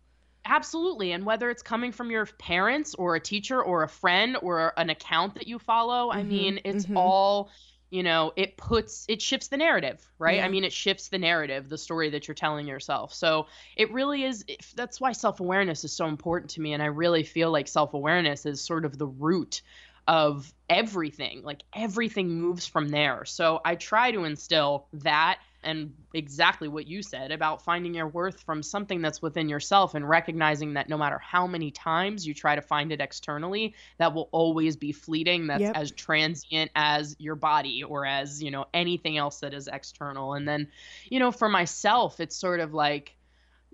Absolutely. 0.47 1.13
And 1.13 1.25
whether 1.25 1.51
it's 1.51 1.63
coming 1.63 1.93
from 1.93 2.11
your 2.11 2.27
parents 2.27 2.95
or 2.95 3.17
a 3.17 3.21
teacher 3.21 3.63
or 3.63 3.83
a 3.83 3.89
friend 3.89 4.37
or 4.43 4.73
an 4.77 4.91
account 4.91 5.35
that 5.35 5.47
you 5.47 5.59
follow, 5.59 6.11
mm-hmm, 6.11 6.19
I 6.19 6.23
mean, 6.23 6.61
it's 6.65 6.85
mm-hmm. 6.85 6.99
all, 6.99 7.51
you 7.91 8.03
know, 8.03 8.33
it 8.37 8.57
puts 8.57 9.07
it 9.09 9.23
shifts 9.23 9.49
the 9.49 9.57
narrative, 9.57 10.07
right? 10.19 10.37
Yeah. 10.37 10.45
I 10.45 10.49
mean, 10.49 10.65
it 10.65 10.73
shifts 10.73 11.09
the 11.09 11.19
narrative, 11.19 11.69
the 11.69 11.79
story 11.79 12.11
that 12.11 12.29
you're 12.29 12.35
telling 12.35 12.67
yourself. 12.67 13.15
So, 13.15 13.47
it 13.77 13.91
really 13.93 14.25
is 14.25 14.45
that's 14.75 15.01
why 15.01 15.13
self-awareness 15.13 15.85
is 15.85 15.93
so 15.93 16.07
important 16.07 16.51
to 16.53 16.61
me 16.61 16.75
and 16.75 16.83
I 16.83 16.87
really 16.87 17.23
feel 17.23 17.51
like 17.51 17.69
self-awareness 17.69 18.45
is 18.45 18.61
sort 18.61 18.85
of 18.85 18.99
the 18.99 19.07
root 19.07 19.63
of 20.07 20.53
everything. 20.69 21.43
Like 21.43 21.63
everything 21.75 22.29
moves 22.29 22.67
from 22.67 22.89
there. 22.89 23.25
So 23.25 23.61
I 23.65 23.75
try 23.75 24.11
to 24.13 24.25
instill 24.25 24.87
that 24.95 25.39
and 25.63 25.95
exactly 26.13 26.69
what 26.69 26.87
you 26.87 27.03
said 27.03 27.33
about 27.33 27.65
finding 27.65 27.95
your 27.95 28.07
worth 28.07 28.41
from 28.43 28.63
something 28.63 29.01
that's 29.01 29.23
within 29.23 29.49
yourself 29.49 29.95
and 29.95 30.07
recognizing 30.07 30.75
that 30.75 30.91
no 30.91 30.99
matter 30.99 31.19
how 31.19 31.47
many 31.47 31.71
times 31.71 32.27
you 32.27 32.35
try 32.35 32.55
to 32.55 32.61
find 32.61 32.93
it 32.93 33.01
externally, 33.01 33.75
that 33.97 34.15
will 34.15 34.29
always 34.31 34.77
be 34.77 34.93
fleeting. 34.93 35.47
That's 35.47 35.63
yep. 35.63 35.75
as 35.75 35.91
transient 35.91 36.71
as 36.75 37.17
your 37.19 37.35
body 37.35 37.83
or 37.83 38.05
as, 38.05 38.43
you 38.43 38.51
know, 38.51 38.67
anything 38.75 39.17
else 39.17 39.41
that 39.41 39.55
is 39.55 39.67
external. 39.67 40.35
And 40.35 40.47
then, 40.47 40.69
you 41.09 41.19
know, 41.19 41.33
for 41.33 41.49
myself, 41.49 42.21
it's 42.21 42.37
sort 42.37 42.61
of 42.61 42.75
like, 42.75 43.17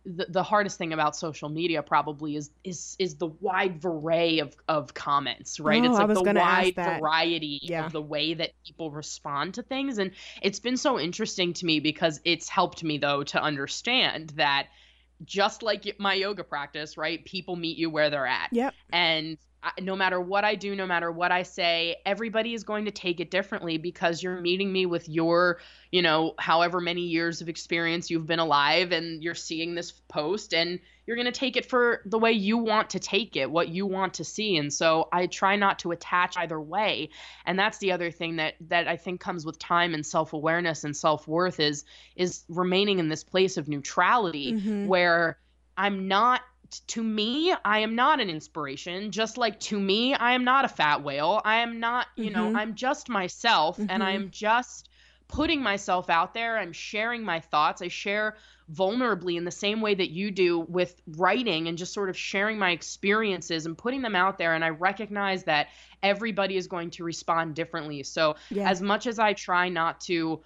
the, 0.04 0.26
the 0.28 0.42
hardest 0.42 0.78
thing 0.78 0.92
about 0.92 1.16
social 1.16 1.48
media 1.48 1.82
probably 1.82 2.36
is 2.36 2.50
is 2.64 2.96
is 2.98 3.16
the 3.16 3.26
wide 3.26 3.80
array 3.84 4.40
of 4.40 4.54
of 4.68 4.94
comments 4.94 5.60
right? 5.60 5.82
Oh, 5.84 5.90
it's 5.90 5.98
like 5.98 6.24
the 6.24 6.40
wide 6.40 6.74
variety 6.74 7.60
yeah. 7.62 7.86
of 7.86 7.92
the 7.92 8.02
way 8.02 8.34
that 8.34 8.52
people 8.64 8.90
respond 8.90 9.54
to 9.54 9.62
things. 9.62 9.98
And 9.98 10.12
it's 10.42 10.60
been 10.60 10.76
so 10.76 10.98
interesting 10.98 11.52
to 11.54 11.66
me 11.66 11.80
because 11.80 12.20
it's 12.24 12.48
helped 12.48 12.82
me 12.82 12.98
though 12.98 13.24
to 13.24 13.42
understand 13.42 14.30
that 14.36 14.68
just 15.24 15.62
like 15.62 15.96
my 15.98 16.14
yoga 16.14 16.44
practice 16.44 16.96
right 16.96 17.22
people 17.24 17.56
meet 17.56 17.76
you 17.76 17.90
where 17.90 18.10
they're 18.10 18.26
at. 18.26 18.48
Yep. 18.52 18.74
And 18.92 19.38
no 19.80 19.94
matter 19.94 20.20
what 20.20 20.44
I 20.44 20.54
do, 20.54 20.74
no 20.74 20.86
matter 20.86 21.12
what 21.12 21.32
I 21.32 21.42
say, 21.42 21.96
everybody 22.06 22.54
is 22.54 22.64
going 22.64 22.86
to 22.86 22.90
take 22.90 23.20
it 23.20 23.30
differently 23.30 23.76
because 23.76 24.22
you're 24.22 24.40
meeting 24.40 24.72
me 24.72 24.86
with 24.86 25.08
your, 25.08 25.60
you 25.90 26.00
know, 26.00 26.34
however 26.38 26.80
many 26.80 27.02
years 27.02 27.42
of 27.42 27.48
experience 27.48 28.10
you've 28.10 28.26
been 28.26 28.38
alive 28.38 28.92
and 28.92 29.22
you're 29.22 29.34
seeing 29.34 29.74
this 29.74 29.92
post 30.08 30.54
and 30.54 30.80
you're 31.04 31.16
going 31.16 31.26
to 31.26 31.32
take 31.32 31.56
it 31.56 31.66
for 31.66 32.02
the 32.06 32.18
way 32.18 32.32
you 32.32 32.56
want 32.56 32.90
to 32.90 32.98
take 32.98 33.36
it, 33.36 33.50
what 33.50 33.68
you 33.68 33.84
want 33.84 34.14
to 34.14 34.24
see. 34.24 34.56
And 34.56 34.72
so 34.72 35.08
I 35.12 35.26
try 35.26 35.56
not 35.56 35.80
to 35.80 35.90
attach 35.90 36.38
either 36.38 36.60
way. 36.60 37.10
And 37.44 37.58
that's 37.58 37.78
the 37.78 37.92
other 37.92 38.10
thing 38.10 38.36
that 38.36 38.54
that 38.68 38.88
I 38.88 38.96
think 38.96 39.20
comes 39.20 39.44
with 39.44 39.58
time 39.58 39.92
and 39.92 40.06
self-awareness 40.06 40.84
and 40.84 40.96
self-worth 40.96 41.60
is 41.60 41.84
is 42.16 42.44
remaining 42.48 42.98
in 42.98 43.08
this 43.08 43.24
place 43.24 43.56
of 43.56 43.68
neutrality 43.68 44.52
mm-hmm. 44.52 44.86
where 44.86 45.38
I'm 45.76 46.08
not 46.08 46.42
to 46.88 47.02
me, 47.02 47.54
I 47.64 47.80
am 47.80 47.94
not 47.94 48.20
an 48.20 48.30
inspiration. 48.30 49.10
Just 49.10 49.36
like 49.36 49.58
to 49.60 49.78
me, 49.78 50.14
I 50.14 50.32
am 50.32 50.44
not 50.44 50.64
a 50.64 50.68
fat 50.68 51.02
whale. 51.02 51.40
I 51.44 51.56
am 51.56 51.80
not, 51.80 52.06
you 52.16 52.30
mm-hmm. 52.30 52.52
know, 52.52 52.58
I'm 52.58 52.74
just 52.74 53.08
myself 53.08 53.76
mm-hmm. 53.76 53.90
and 53.90 54.02
I 54.02 54.12
am 54.12 54.30
just 54.30 54.88
putting 55.28 55.62
myself 55.62 56.10
out 56.10 56.34
there. 56.34 56.58
I'm 56.58 56.72
sharing 56.72 57.24
my 57.24 57.40
thoughts. 57.40 57.82
I 57.82 57.88
share 57.88 58.36
vulnerably 58.72 59.36
in 59.36 59.44
the 59.44 59.50
same 59.50 59.80
way 59.80 59.94
that 59.94 60.10
you 60.10 60.30
do 60.30 60.60
with 60.60 61.00
writing 61.06 61.68
and 61.68 61.78
just 61.78 61.92
sort 61.92 62.08
of 62.08 62.16
sharing 62.16 62.58
my 62.58 62.70
experiences 62.70 63.66
and 63.66 63.76
putting 63.76 64.02
them 64.02 64.16
out 64.16 64.38
there. 64.38 64.54
And 64.54 64.64
I 64.64 64.70
recognize 64.70 65.44
that 65.44 65.68
everybody 66.02 66.56
is 66.56 66.66
going 66.66 66.90
to 66.90 67.04
respond 67.04 67.54
differently. 67.54 68.02
So, 68.02 68.36
yeah. 68.50 68.68
as 68.68 68.80
much 68.80 69.06
as 69.06 69.18
I 69.18 69.32
try 69.32 69.68
not 69.68 70.00
to 70.02 70.40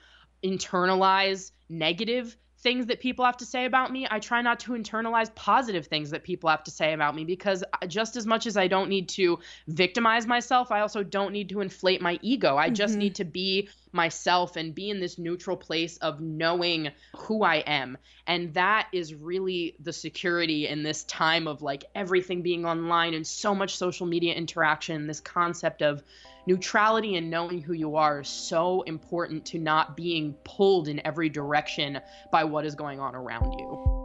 internalize 0.45 1.53
negative 1.69 2.37
things 2.65 2.87
that 2.87 2.99
people 2.99 3.27
have 3.27 3.37
to 3.37 3.45
say 3.45 3.67
about 3.67 3.93
me, 3.93 4.09
I 4.11 4.19
try 4.19 4.41
not 4.41 4.59
to 4.61 4.73
internalize 4.73 5.33
positive 5.35 5.87
things 5.87 6.11
that 6.11 6.25
people 6.25 6.49
have 6.49 6.65
to 6.65 6.71
say 6.71 6.95
about 6.95 7.15
me 7.15 7.25
because 7.27 7.63
just 7.87 8.17
as 8.17 8.27
much 8.27 8.47
as 8.47 8.57
I 8.57 8.69
don't 8.69 8.89
need 8.89 9.11
to 9.11 9.39
victimize 9.69 10.27
myself, 10.27 10.73
I 10.73 10.81
also 10.81 11.03
don't 11.03 11.33
need 11.33 11.51
to 11.51 11.61
inflate 11.61 12.01
my 12.01 12.19
ego. 12.23 12.57
I 12.57 12.67
mm-hmm. 12.67 12.75
just 12.75 12.97
need 12.97 13.17
to 13.17 13.25
be 13.25 13.69
myself 13.93 14.57
and 14.57 14.75
be 14.75 14.89
in 14.89 14.99
this 14.99 15.19
neutral 15.19 15.59
place 15.59 15.99
of 15.99 16.23
knowing 16.23 16.89
who 17.15 17.45
I 17.45 17.57
am. 17.57 17.99
And 18.27 18.55
that 18.55 18.89
is 18.93 19.15
really 19.15 19.77
the 19.79 19.93
security 19.93 20.67
in 20.67 20.83
this 20.83 21.05
time 21.05 21.47
of 21.47 21.61
like 21.61 21.85
everything 21.95 22.41
being 22.41 22.65
online 22.65 23.13
and 23.13 23.27
so 23.27 23.55
much 23.55 23.77
social 23.77 24.07
media 24.07 24.33
interaction, 24.33 25.07
this 25.07 25.21
concept 25.21 25.83
of 25.83 26.03
neutrality 26.47 27.17
and 27.17 27.31
knowing 27.31 27.61
who 27.61 27.73
you 27.73 27.97
are 27.97 28.21
is 28.21 28.29
so 28.29 28.83
important 28.83 29.45
to 29.47 29.59
not 29.59 29.97
being 29.97 30.35
pulled 30.45 30.89
in 30.89 31.05
every 31.07 31.29
direction 31.29 32.01
by 32.31 32.45
what 32.45 32.65
is 32.65 32.75
going 32.75 33.01
on 33.01 33.15
around 33.15 33.53
you. 33.59 34.04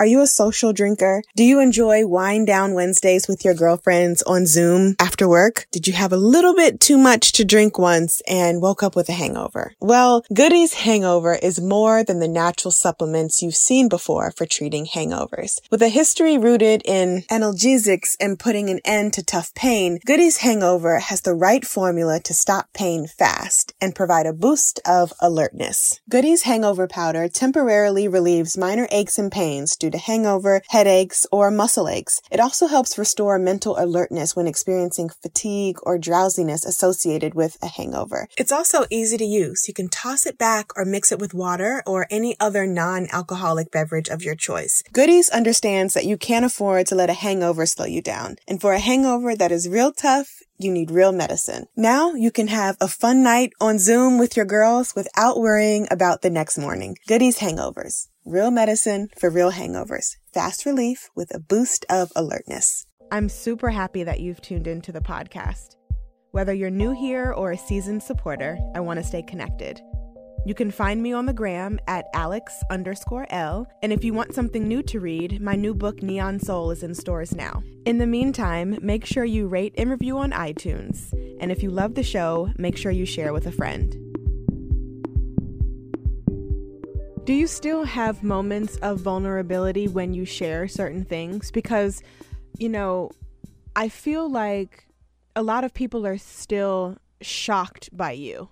Are 0.00 0.06
you 0.06 0.20
a 0.20 0.28
social 0.28 0.72
drinker? 0.72 1.24
Do 1.34 1.42
you 1.42 1.58
enjoy 1.58 2.06
wind 2.06 2.46
down 2.46 2.74
Wednesdays 2.74 3.26
with 3.26 3.44
your 3.44 3.54
girlfriends 3.54 4.22
on 4.22 4.46
Zoom 4.46 4.94
after 5.00 5.28
work? 5.28 5.66
Did 5.72 5.88
you 5.88 5.92
have 5.94 6.12
a 6.12 6.16
little 6.16 6.54
bit 6.54 6.78
too 6.78 6.96
much 6.96 7.32
to 7.32 7.44
drink 7.44 7.80
once 7.80 8.22
and 8.28 8.62
woke 8.62 8.80
up 8.80 8.94
with 8.94 9.08
a 9.08 9.12
hangover? 9.12 9.72
Well, 9.80 10.24
Goody's 10.32 10.74
Hangover 10.74 11.34
is 11.34 11.60
more 11.60 12.04
than 12.04 12.20
the 12.20 12.28
natural 12.28 12.70
supplements 12.70 13.42
you've 13.42 13.56
seen 13.56 13.88
before 13.88 14.30
for 14.36 14.46
treating 14.46 14.86
hangovers. 14.86 15.58
With 15.68 15.82
a 15.82 15.88
history 15.88 16.38
rooted 16.38 16.82
in 16.84 17.24
analgesics 17.28 18.16
and 18.20 18.38
putting 18.38 18.70
an 18.70 18.78
end 18.84 19.14
to 19.14 19.24
tough 19.24 19.52
pain, 19.54 19.98
Goody's 20.06 20.36
Hangover 20.36 21.00
has 21.00 21.22
the 21.22 21.34
right 21.34 21.66
formula 21.66 22.20
to 22.20 22.32
stop 22.32 22.72
pain 22.72 23.08
fast 23.08 23.72
and 23.80 23.96
provide 23.96 24.26
a 24.26 24.32
boost 24.32 24.78
of 24.86 25.12
alertness. 25.20 25.98
Goody's 26.08 26.42
Hangover 26.42 26.86
Powder 26.86 27.26
temporarily 27.26 28.06
relieves 28.06 28.56
minor 28.56 28.86
aches 28.92 29.18
and 29.18 29.32
pains 29.32 29.74
due 29.74 29.87
due 29.88 29.98
to 29.98 30.04
hangover, 30.04 30.60
headaches, 30.68 31.26
or 31.32 31.50
muscle 31.50 31.88
aches. 31.88 32.20
It 32.30 32.40
also 32.40 32.66
helps 32.66 32.98
restore 32.98 33.38
mental 33.38 33.78
alertness 33.78 34.36
when 34.36 34.46
experiencing 34.46 35.08
fatigue 35.08 35.78
or 35.82 35.98
drowsiness 35.98 36.64
associated 36.64 37.34
with 37.34 37.56
a 37.62 37.68
hangover. 37.68 38.28
It's 38.36 38.52
also 38.52 38.84
easy 38.90 39.16
to 39.16 39.24
use. 39.24 39.66
You 39.66 39.74
can 39.74 39.88
toss 39.88 40.26
it 40.26 40.38
back 40.38 40.76
or 40.76 40.84
mix 40.84 41.10
it 41.12 41.18
with 41.18 41.34
water 41.34 41.82
or 41.86 42.06
any 42.10 42.36
other 42.38 42.66
non-alcoholic 42.66 43.70
beverage 43.70 44.08
of 44.08 44.22
your 44.22 44.34
choice. 44.34 44.82
Goody's 44.92 45.30
understands 45.30 45.94
that 45.94 46.06
you 46.06 46.16
can't 46.18 46.44
afford 46.44 46.86
to 46.88 46.94
let 46.94 47.10
a 47.10 47.14
hangover 47.14 47.64
slow 47.66 47.86
you 47.86 48.02
down. 48.02 48.36
And 48.46 48.60
for 48.60 48.74
a 48.74 48.78
hangover 48.78 49.34
that 49.36 49.52
is 49.52 49.68
real 49.68 49.92
tough, 49.92 50.42
you 50.58 50.72
need 50.72 50.90
real 50.90 51.12
medicine. 51.12 51.66
Now 51.76 52.12
you 52.14 52.30
can 52.30 52.48
have 52.48 52.76
a 52.80 52.88
fun 52.88 53.22
night 53.22 53.52
on 53.60 53.78
Zoom 53.78 54.18
with 54.18 54.36
your 54.36 54.44
girls 54.44 54.94
without 54.94 55.38
worrying 55.38 55.86
about 55.90 56.22
the 56.22 56.30
next 56.30 56.58
morning. 56.58 56.96
Goody's 57.06 57.38
Hangovers. 57.38 58.08
Real 58.24 58.50
medicine 58.50 59.08
for 59.18 59.30
real 59.30 59.52
hangovers. 59.52 60.16
Fast 60.34 60.66
relief 60.66 61.08
with 61.16 61.34
a 61.34 61.40
boost 61.40 61.86
of 61.88 62.12
alertness. 62.14 62.86
I'm 63.10 63.28
super 63.28 63.70
happy 63.70 64.02
that 64.02 64.20
you've 64.20 64.42
tuned 64.42 64.66
into 64.66 64.92
the 64.92 65.00
podcast. 65.00 65.76
Whether 66.32 66.52
you're 66.52 66.68
new 66.68 66.90
here 66.92 67.32
or 67.32 67.52
a 67.52 67.58
seasoned 67.58 68.02
supporter, 68.02 68.58
I 68.74 68.80
want 68.80 68.98
to 68.98 69.06
stay 69.06 69.22
connected. 69.22 69.80
You 70.44 70.54
can 70.54 70.70
find 70.70 71.02
me 71.02 71.12
on 71.12 71.26
the 71.26 71.32
gram 71.32 71.78
at 71.88 72.06
Alex 72.14 72.62
underscore 72.70 73.26
Elle. 73.30 73.66
And 73.82 73.92
if 73.92 74.04
you 74.04 74.12
want 74.12 74.34
something 74.34 74.68
new 74.68 74.82
to 74.84 75.00
read, 75.00 75.40
my 75.40 75.56
new 75.56 75.74
book, 75.74 76.02
Neon 76.02 76.38
Soul, 76.38 76.70
is 76.70 76.82
in 76.82 76.94
stores 76.94 77.34
now. 77.34 77.62
In 77.86 77.98
the 77.98 78.06
meantime, 78.06 78.78
make 78.82 79.04
sure 79.04 79.24
you 79.24 79.48
rate 79.48 79.74
and 79.78 79.90
review 79.90 80.18
on 80.18 80.32
iTunes. 80.32 81.12
And 81.40 81.50
if 81.50 81.62
you 81.62 81.70
love 81.70 81.94
the 81.94 82.02
show, 82.02 82.50
make 82.58 82.76
sure 82.76 82.92
you 82.92 83.06
share 83.06 83.32
with 83.32 83.46
a 83.46 83.52
friend. 83.52 84.07
Do 87.28 87.34
you 87.34 87.46
still 87.46 87.84
have 87.84 88.22
moments 88.22 88.76
of 88.76 89.00
vulnerability 89.00 89.86
when 89.86 90.14
you 90.14 90.24
share 90.24 90.66
certain 90.66 91.04
things? 91.04 91.50
Because, 91.50 92.02
you 92.56 92.70
know, 92.70 93.10
I 93.76 93.90
feel 93.90 94.30
like 94.30 94.86
a 95.36 95.42
lot 95.42 95.62
of 95.62 95.74
people 95.74 96.06
are 96.06 96.16
still 96.16 96.96
shocked 97.20 97.90
by 97.94 98.12
you. 98.12 98.48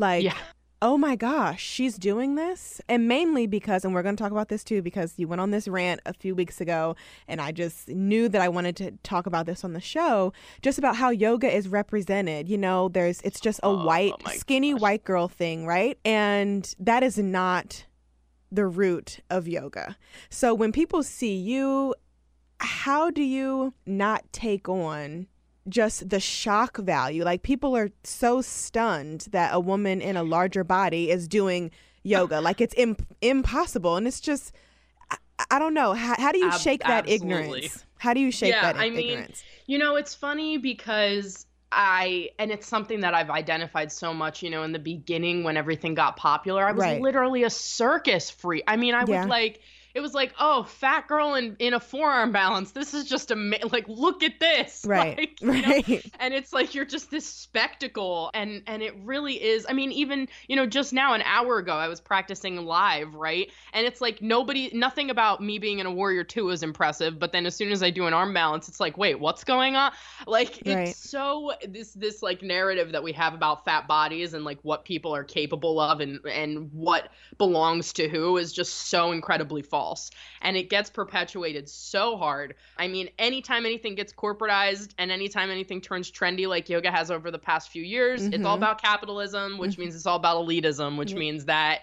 Like, 0.00 0.24
yeah 0.24 0.34
oh 0.80 0.96
my 0.96 1.16
gosh, 1.16 1.62
she's 1.62 1.98
doing 1.98 2.36
this. 2.36 2.80
And 2.88 3.08
mainly 3.08 3.46
because, 3.46 3.84
and 3.84 3.94
we're 3.94 4.02
going 4.02 4.16
to 4.16 4.22
talk 4.22 4.30
about 4.30 4.48
this 4.48 4.62
too, 4.62 4.80
because 4.82 5.14
you 5.16 5.26
went 5.26 5.40
on 5.40 5.50
this 5.50 5.66
rant 5.66 6.00
a 6.06 6.14
few 6.14 6.34
weeks 6.34 6.60
ago, 6.60 6.94
and 7.26 7.40
I 7.40 7.52
just 7.52 7.88
knew 7.88 8.28
that 8.28 8.40
I 8.40 8.48
wanted 8.48 8.76
to 8.76 8.92
talk 9.02 9.26
about 9.26 9.46
this 9.46 9.64
on 9.64 9.72
the 9.72 9.80
show, 9.80 10.32
just 10.62 10.78
about 10.78 10.96
how 10.96 11.10
yoga 11.10 11.52
is 11.52 11.68
represented. 11.68 12.48
You 12.48 12.58
know, 12.58 12.88
there's, 12.88 13.20
it's 13.22 13.40
just 13.40 13.58
a 13.60 13.66
oh, 13.66 13.84
white, 13.84 14.12
oh 14.24 14.30
skinny 14.36 14.72
gosh. 14.72 14.80
white 14.80 15.04
girl 15.04 15.28
thing, 15.28 15.66
right? 15.66 15.98
And 16.04 16.72
that 16.78 17.02
is 17.02 17.18
not 17.18 17.84
the 18.50 18.66
root 18.66 19.20
of 19.30 19.46
yoga. 19.46 19.96
So 20.30 20.54
when 20.54 20.72
people 20.72 21.02
see 21.02 21.34
you, 21.34 21.94
how 22.60 23.10
do 23.10 23.22
you 23.22 23.74
not 23.86 24.24
take 24.32 24.68
on 24.68 25.26
just 25.68 26.08
the 26.08 26.20
shock 26.20 26.78
value. 26.78 27.24
Like 27.24 27.42
people 27.42 27.76
are 27.76 27.90
so 28.04 28.40
stunned 28.40 29.26
that 29.30 29.50
a 29.52 29.60
woman 29.60 30.00
in 30.00 30.16
a 30.16 30.22
larger 30.22 30.64
body 30.64 31.10
is 31.10 31.28
doing 31.28 31.70
yoga. 32.02 32.40
like 32.48 32.60
it's 32.60 32.74
Im- 32.76 32.96
impossible. 33.20 33.96
And 33.96 34.06
it's 34.06 34.20
just, 34.20 34.52
I, 35.10 35.16
I 35.50 35.58
don't 35.58 35.74
know. 35.74 35.92
How, 35.94 36.14
how 36.18 36.32
do 36.32 36.38
you 36.38 36.50
Ab- 36.50 36.60
shake 36.60 36.82
that 36.82 37.08
absolutely. 37.08 37.14
ignorance? 37.14 37.84
How 37.98 38.14
do 38.14 38.20
you 38.20 38.30
shake 38.30 38.54
yeah, 38.54 38.72
that 38.72 38.76
I 38.76 38.86
ignorance? 38.86 39.42
Mean, 39.44 39.64
you 39.66 39.78
know, 39.78 39.96
it's 39.96 40.14
funny 40.14 40.56
because 40.56 41.46
I 41.70 42.30
and 42.38 42.50
it's 42.50 42.66
something 42.66 43.00
that 43.00 43.14
I've 43.14 43.30
identified 43.30 43.92
so 43.92 44.14
much, 44.14 44.42
you 44.42 44.50
know, 44.50 44.62
in 44.62 44.72
the 44.72 44.78
beginning 44.78 45.44
when 45.44 45.56
everything 45.56 45.94
got 45.94 46.16
popular. 46.16 46.66
I 46.66 46.72
was 46.72 46.82
right. 46.82 47.00
literally 47.00 47.44
a 47.44 47.50
circus 47.50 48.30
freak. 48.30 48.64
I 48.66 48.76
mean, 48.76 48.94
I 48.94 49.04
yeah. 49.06 49.20
would 49.20 49.28
like 49.28 49.60
it 49.98 50.00
was 50.00 50.14
like, 50.14 50.32
oh, 50.38 50.62
fat 50.62 51.08
girl 51.08 51.34
in, 51.34 51.56
in 51.58 51.74
a 51.74 51.80
forearm 51.80 52.30
balance. 52.30 52.70
This 52.70 52.94
is 52.94 53.04
just 53.04 53.32
a 53.32 53.58
like, 53.72 53.88
look 53.88 54.22
at 54.22 54.38
this, 54.38 54.84
right? 54.88 55.36
Like, 55.42 55.66
right. 55.66 55.88
Know? 55.88 55.98
And 56.20 56.32
it's 56.32 56.52
like 56.52 56.72
you're 56.72 56.84
just 56.84 57.10
this 57.10 57.26
spectacle, 57.26 58.30
and 58.32 58.62
and 58.68 58.80
it 58.80 58.94
really 59.02 59.42
is. 59.42 59.66
I 59.68 59.72
mean, 59.72 59.90
even 59.90 60.28
you 60.46 60.54
know, 60.54 60.66
just 60.66 60.92
now 60.92 61.14
an 61.14 61.22
hour 61.22 61.58
ago, 61.58 61.72
I 61.72 61.88
was 61.88 62.00
practicing 62.00 62.64
live, 62.64 63.12
right? 63.12 63.50
And 63.72 63.84
it's 63.88 64.00
like 64.00 64.22
nobody, 64.22 64.70
nothing 64.72 65.10
about 65.10 65.42
me 65.42 65.58
being 65.58 65.80
in 65.80 65.86
a 65.86 65.90
warrior 65.90 66.22
two 66.22 66.50
is 66.50 66.62
impressive, 66.62 67.18
but 67.18 67.32
then 67.32 67.44
as 67.44 67.56
soon 67.56 67.72
as 67.72 67.82
I 67.82 67.90
do 67.90 68.06
an 68.06 68.14
arm 68.14 68.32
balance, 68.32 68.68
it's 68.68 68.78
like, 68.78 68.96
wait, 68.96 69.18
what's 69.18 69.42
going 69.42 69.74
on? 69.74 69.90
Like 70.28 70.58
it's 70.60 70.68
right. 70.68 70.94
so 70.94 71.54
this 71.66 71.92
this 71.94 72.22
like 72.22 72.40
narrative 72.40 72.92
that 72.92 73.02
we 73.02 73.10
have 73.14 73.34
about 73.34 73.64
fat 73.64 73.88
bodies 73.88 74.32
and 74.34 74.44
like 74.44 74.60
what 74.62 74.84
people 74.84 75.12
are 75.12 75.24
capable 75.24 75.80
of 75.80 75.98
and 75.98 76.24
and 76.24 76.70
what 76.72 77.08
belongs 77.36 77.92
to 77.94 78.08
who 78.08 78.36
is 78.36 78.52
just 78.52 78.88
so 78.90 79.10
incredibly 79.10 79.62
false 79.62 79.87
false 79.88 80.10
and 80.42 80.56
it 80.56 80.70
gets 80.70 80.90
perpetuated 80.90 81.68
so 81.68 82.16
hard. 82.16 82.54
I 82.76 82.88
mean, 82.88 83.08
anytime 83.18 83.66
anything 83.66 83.94
gets 83.94 84.12
corporatized 84.12 84.90
and 84.98 85.10
anytime 85.10 85.50
anything 85.50 85.80
turns 85.80 86.10
trendy 86.10 86.46
like 86.46 86.68
yoga 86.68 86.90
has 86.90 87.10
over 87.10 87.30
the 87.30 87.38
past 87.38 87.70
few 87.70 87.82
years, 87.82 88.22
mm-hmm. 88.22 88.34
it's 88.34 88.44
all 88.44 88.54
mm-hmm. 88.54 88.64
about 88.64 88.82
capitalism, 88.82 89.58
which 89.58 89.72
mm-hmm. 89.72 89.82
means 89.82 89.94
it's 89.94 90.06
all 90.06 90.16
about 90.16 90.44
elitism, 90.44 90.98
which 90.98 91.12
yeah. 91.12 91.18
means 91.18 91.44
that 91.46 91.80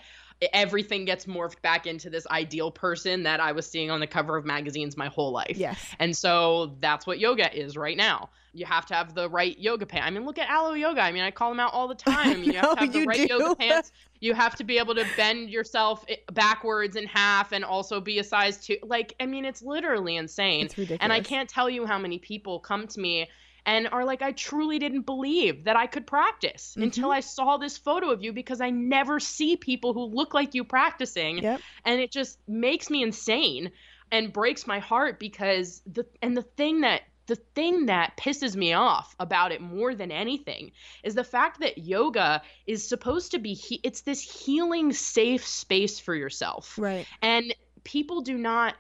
everything 0.53 1.05
gets 1.05 1.25
morphed 1.25 1.61
back 1.61 1.87
into 1.87 2.09
this 2.09 2.27
ideal 2.27 2.71
person 2.71 3.23
that 3.23 3.39
I 3.39 3.51
was 3.53 3.65
seeing 3.65 3.89
on 3.89 3.99
the 3.99 4.07
cover 4.07 4.35
of 4.35 4.45
magazines 4.45 4.97
my 4.97 5.07
whole 5.07 5.31
life. 5.31 5.55
Yes. 5.55 5.95
And 5.99 6.15
so 6.15 6.75
that's 6.81 7.07
what 7.07 7.19
yoga 7.19 7.55
is 7.57 7.77
right 7.77 7.95
now. 7.95 8.29
You 8.53 8.65
have 8.65 8.85
to 8.87 8.93
have 8.93 9.13
the 9.13 9.29
right 9.29 9.57
yoga 9.59 9.85
pants. 9.85 10.07
I 10.07 10.11
mean, 10.11 10.25
look 10.25 10.37
at 10.37 10.49
Alo 10.49 10.73
Yoga. 10.73 11.01
I 11.01 11.11
mean, 11.11 11.23
I 11.23 11.31
call 11.31 11.49
them 11.49 11.59
out 11.59 11.73
all 11.73 11.87
the 11.87 11.95
time. 11.95 12.43
You 12.43 12.53
have 12.53 12.75
to 12.75 12.79
have 12.79 12.93
the 12.93 13.05
right 13.05 13.27
do. 13.27 13.33
yoga 13.33 13.55
pants. 13.55 13.91
You 14.21 14.33
have 14.33 14.55
to 14.55 14.63
be 14.63 14.79
able 14.79 14.95
to 14.95 15.05
bend 15.17 15.51
yourself 15.51 16.03
backwards 16.31 16.95
in 16.95 17.05
half 17.05 17.51
and 17.51 17.63
also 17.63 17.99
be 17.99 18.17
a 18.17 18.23
size 18.23 18.57
two. 18.57 18.77
Like, 18.81 19.13
I 19.19 19.27
mean, 19.27 19.45
it's 19.45 19.61
literally 19.61 20.15
insane. 20.15 20.65
It's 20.65 20.77
ridiculous. 20.77 20.99
And 21.01 21.13
I 21.13 21.19
can't 21.19 21.47
tell 21.47 21.69
you 21.69 21.85
how 21.85 21.99
many 21.99 22.17
people 22.17 22.59
come 22.59 22.87
to 22.87 22.99
me 22.99 23.29
and 23.65 23.87
are 23.91 24.05
like, 24.05 24.21
I 24.21 24.31
truly 24.31 24.79
didn't 24.79 25.05
believe 25.05 25.65
that 25.65 25.75
I 25.75 25.87
could 25.87 26.05
practice 26.05 26.71
mm-hmm. 26.71 26.83
until 26.83 27.11
I 27.11 27.19
saw 27.19 27.57
this 27.57 27.77
photo 27.77 28.11
of 28.11 28.23
you 28.23 28.33
because 28.33 28.61
I 28.61 28.69
never 28.69 29.19
see 29.19 29.57
people 29.57 29.93
who 29.93 30.05
look 30.05 30.33
like 30.33 30.53
you 30.53 30.63
practicing. 30.63 31.39
Yep. 31.39 31.61
And 31.83 31.99
it 31.99 32.11
just 32.11 32.37
makes 32.47 32.89
me 32.89 33.03
insane 33.03 33.71
and 34.11 34.31
breaks 34.31 34.67
my 34.67 34.79
heart 34.79 35.19
because 35.19 35.81
the 35.91 36.05
and 36.21 36.37
the 36.37 36.43
thing 36.43 36.81
that 36.81 37.01
the 37.27 37.35
thing 37.35 37.87
that 37.87 38.15
pisses 38.17 38.55
me 38.55 38.73
off 38.73 39.15
about 39.19 39.51
it 39.51 39.59
more 39.59 39.95
than 39.95 40.11
anything 40.11 40.71
is 41.03 41.15
the 41.15 41.23
fact 41.23 41.59
that 41.59 41.79
yoga 41.79 42.41
is 42.67 42.87
supposed 42.87 43.31
to 43.31 43.39
be 43.39 43.53
he- 43.53 43.81
it's 43.83 44.01
this 44.01 44.21
healing 44.21 44.93
safe 44.93 45.45
space 45.45 45.99
for 45.99 46.13
yourself 46.13 46.77
right 46.77 47.07
and 47.23 47.55
people 47.83 48.21
do 48.21 48.37
not 48.37 48.75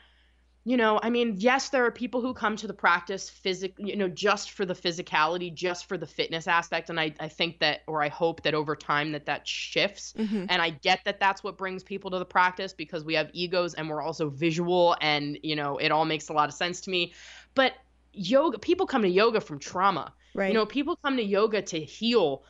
you 0.65 0.75
know 0.75 0.99
i 1.03 1.09
mean 1.09 1.35
yes 1.37 1.69
there 1.69 1.85
are 1.85 1.91
people 1.91 2.19
who 2.21 2.33
come 2.33 2.55
to 2.55 2.67
the 2.67 2.73
practice 2.73 3.29
physic 3.29 3.73
you 3.77 3.95
know 3.95 4.07
just 4.07 4.51
for 4.51 4.65
the 4.65 4.73
physicality 4.73 5.53
just 5.53 5.85
for 5.85 5.97
the 5.97 6.07
fitness 6.07 6.47
aspect 6.47 6.89
and 6.89 6.99
i, 6.99 7.13
I 7.19 7.27
think 7.27 7.59
that 7.59 7.83
or 7.87 8.03
i 8.03 8.09
hope 8.09 8.41
that 8.43 8.53
over 8.53 8.75
time 8.75 9.11
that 9.11 9.27
that 9.27 9.47
shifts. 9.47 10.13
Mm-hmm. 10.17 10.45
and 10.49 10.61
i 10.61 10.71
get 10.71 11.01
that 11.05 11.19
that's 11.19 11.43
what 11.43 11.57
brings 11.57 11.83
people 11.83 12.11
to 12.11 12.19
the 12.19 12.25
practice 12.25 12.73
because 12.73 13.03
we 13.03 13.13
have 13.13 13.29
egos 13.31 13.75
and 13.75 13.89
we're 13.89 14.01
also 14.01 14.29
visual 14.29 14.97
and 15.01 15.37
you 15.43 15.55
know 15.55 15.77
it 15.77 15.91
all 15.91 16.05
makes 16.05 16.29
a 16.29 16.33
lot 16.33 16.49
of 16.49 16.55
sense 16.55 16.81
to 16.81 16.89
me. 16.89 17.13
But 17.53 17.73
yoga 18.13 18.57
people 18.57 18.85
come 18.85 19.03
to 19.03 19.09
yoga 19.09 19.41
from 19.41 19.59
trauma. 19.59 20.13
Right. 20.33 20.49
you 20.49 20.53
know 20.53 20.65
people 20.65 20.97
come 20.97 21.15
to 21.15 21.23
yoga 21.23 21.61
to 21.61 21.79
heal 21.79 22.43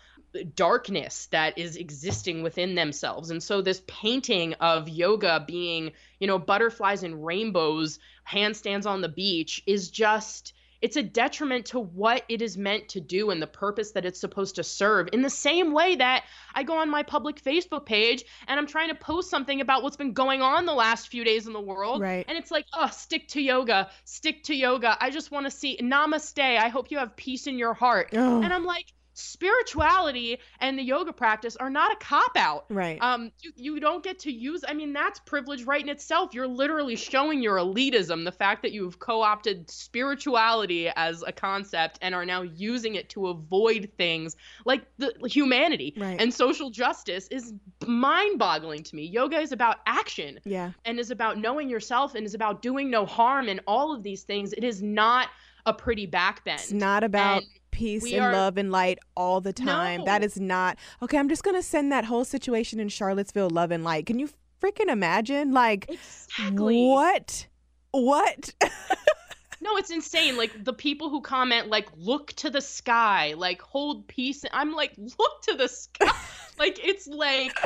darkness 0.43 1.27
that 1.27 1.57
is 1.57 1.75
existing 1.77 2.43
within 2.43 2.75
themselves. 2.75 3.29
And 3.29 3.41
so 3.41 3.61
this 3.61 3.81
painting 3.87 4.53
of 4.55 4.89
yoga 4.89 5.43
being, 5.45 5.91
you 6.19 6.27
know, 6.27 6.39
butterflies 6.39 7.03
and 7.03 7.25
rainbows, 7.25 7.99
handstands 8.29 8.85
on 8.85 9.01
the 9.01 9.09
beach 9.09 9.63
is 9.65 9.89
just 9.89 10.53
it's 10.81 10.97
a 10.97 11.03
detriment 11.03 11.67
to 11.67 11.79
what 11.79 12.23
it 12.29 12.43
is 12.43 12.57
meant 12.57 12.89
to 12.89 12.99
do 12.99 13.31
and 13.31 13.41
the 13.41 13.47
purpose 13.47 13.91
that 13.93 14.05
it's 14.05 14.19
supposed 14.19 14.55
to 14.55 14.63
serve. 14.63 15.09
In 15.13 15.23
the 15.23 15.31
same 15.31 15.71
way 15.71 15.95
that 15.95 16.25
I 16.53 16.61
go 16.61 16.77
on 16.77 16.91
my 16.91 17.01
public 17.01 17.41
Facebook 17.41 17.87
page 17.87 18.23
and 18.47 18.59
I'm 18.59 18.67
trying 18.67 18.89
to 18.89 18.95
post 18.95 19.31
something 19.31 19.61
about 19.61 19.81
what's 19.81 19.97
been 19.97 20.13
going 20.13 20.43
on 20.43 20.65
the 20.65 20.73
last 20.73 21.07
few 21.07 21.23
days 21.23 21.47
in 21.47 21.53
the 21.53 21.61
world. 21.61 22.01
Right. 22.01 22.23
And 22.27 22.37
it's 22.37 22.51
like, 22.51 22.65
oh, 22.71 22.89
stick 22.91 23.29
to 23.29 23.41
yoga, 23.41 23.89
stick 24.03 24.43
to 24.43 24.55
yoga. 24.55 24.95
I 24.99 25.09
just 25.09 25.31
want 25.31 25.45
to 25.45 25.51
see 25.51 25.79
namaste. 25.81 26.39
I 26.39 26.67
hope 26.67 26.91
you 26.91 26.99
have 26.99 27.15
peace 27.15 27.47
in 27.47 27.57
your 27.57 27.73
heart. 27.73 28.09
Oh. 28.13 28.41
And 28.43 28.53
I'm 28.53 28.65
like, 28.65 28.85
spirituality 29.15 30.39
and 30.59 30.77
the 30.77 30.83
yoga 30.83 31.13
practice 31.13 31.55
are 31.55 31.69
not 31.69 31.91
a 31.91 31.95
cop 31.95 32.35
out. 32.35 32.65
Right. 32.69 33.01
Um, 33.01 33.31
you, 33.41 33.51
you 33.55 33.79
don't 33.79 34.03
get 34.03 34.19
to 34.19 34.31
use, 34.31 34.63
I 34.67 34.73
mean, 34.73 34.93
that's 34.93 35.19
privilege 35.21 35.63
right 35.63 35.81
in 35.81 35.89
itself. 35.89 36.33
You're 36.33 36.47
literally 36.47 36.95
showing 36.95 37.41
your 37.41 37.57
elitism, 37.57 38.25
the 38.25 38.31
fact 38.31 38.61
that 38.61 38.73
you've 38.73 38.99
co 38.99 39.21
opted 39.21 39.69
spirituality 39.69 40.89
as 40.95 41.23
a 41.25 41.31
concept 41.31 41.97
and 42.01 42.13
are 42.13 42.25
now 42.25 42.41
using 42.41 42.95
it 42.95 43.09
to 43.09 43.27
avoid 43.27 43.89
things 43.97 44.35
like 44.65 44.83
the 44.97 45.13
humanity 45.25 45.93
right. 45.97 46.19
and 46.19 46.33
social 46.33 46.69
justice 46.69 47.27
is 47.29 47.53
mind 47.87 48.37
boggling 48.37 48.83
to 48.83 48.95
me. 48.95 49.05
Yoga 49.05 49.39
is 49.39 49.51
about 49.51 49.77
action. 49.87 50.39
Yeah. 50.43 50.71
And 50.83 50.99
is 50.99 51.09
about 51.09 51.37
knowing 51.37 51.69
yourself 51.69 52.15
and 52.15 52.25
is 52.25 52.33
about 52.33 52.61
doing 52.61 52.89
no 52.89 53.05
harm 53.05 53.47
and 53.47 53.61
all 53.65 53.93
of 53.93 54.03
these 54.03 54.23
things. 54.23 54.51
It 54.53 54.63
is 54.63 54.81
not 54.81 55.29
a 55.65 55.73
pretty 55.73 56.07
backbend. 56.07 56.55
It's 56.55 56.71
not 56.71 57.03
about 57.03 57.37
and 57.37 57.45
peace 57.75 58.11
and 58.11 58.23
are, 58.23 58.33
love 58.33 58.57
and 58.57 58.71
light 58.71 58.99
all 59.15 59.41
the 59.41 59.53
time. 59.53 59.99
No. 59.99 60.05
That 60.05 60.23
is 60.23 60.39
not 60.39 60.77
okay. 61.01 61.17
I'm 61.17 61.29
just 61.29 61.43
gonna 61.43 61.63
send 61.63 61.91
that 61.91 62.05
whole 62.05 62.25
situation 62.25 62.79
in 62.79 62.89
Charlottesville 62.89 63.49
love 63.49 63.71
and 63.71 63.83
light. 63.83 64.05
Can 64.05 64.17
you 64.19 64.29
freaking 64.61 64.89
imagine? 64.89 65.51
Like 65.51 65.89
exactly. 65.89 66.87
what? 66.87 67.47
What? 67.91 68.53
no, 69.61 69.77
it's 69.77 69.89
insane. 69.89 70.37
Like 70.37 70.63
the 70.63 70.73
people 70.73 71.09
who 71.09 71.21
comment, 71.21 71.67
like, 71.67 71.89
look 71.97 72.33
to 72.33 72.49
the 72.49 72.61
sky, 72.61 73.33
like, 73.37 73.61
hold 73.61 74.07
peace. 74.07 74.43
I'm 74.51 74.73
like, 74.73 74.93
look 74.97 75.41
to 75.43 75.55
the 75.55 75.67
sky. 75.67 76.11
like, 76.59 76.79
it's 76.83 77.07
like, 77.07 77.57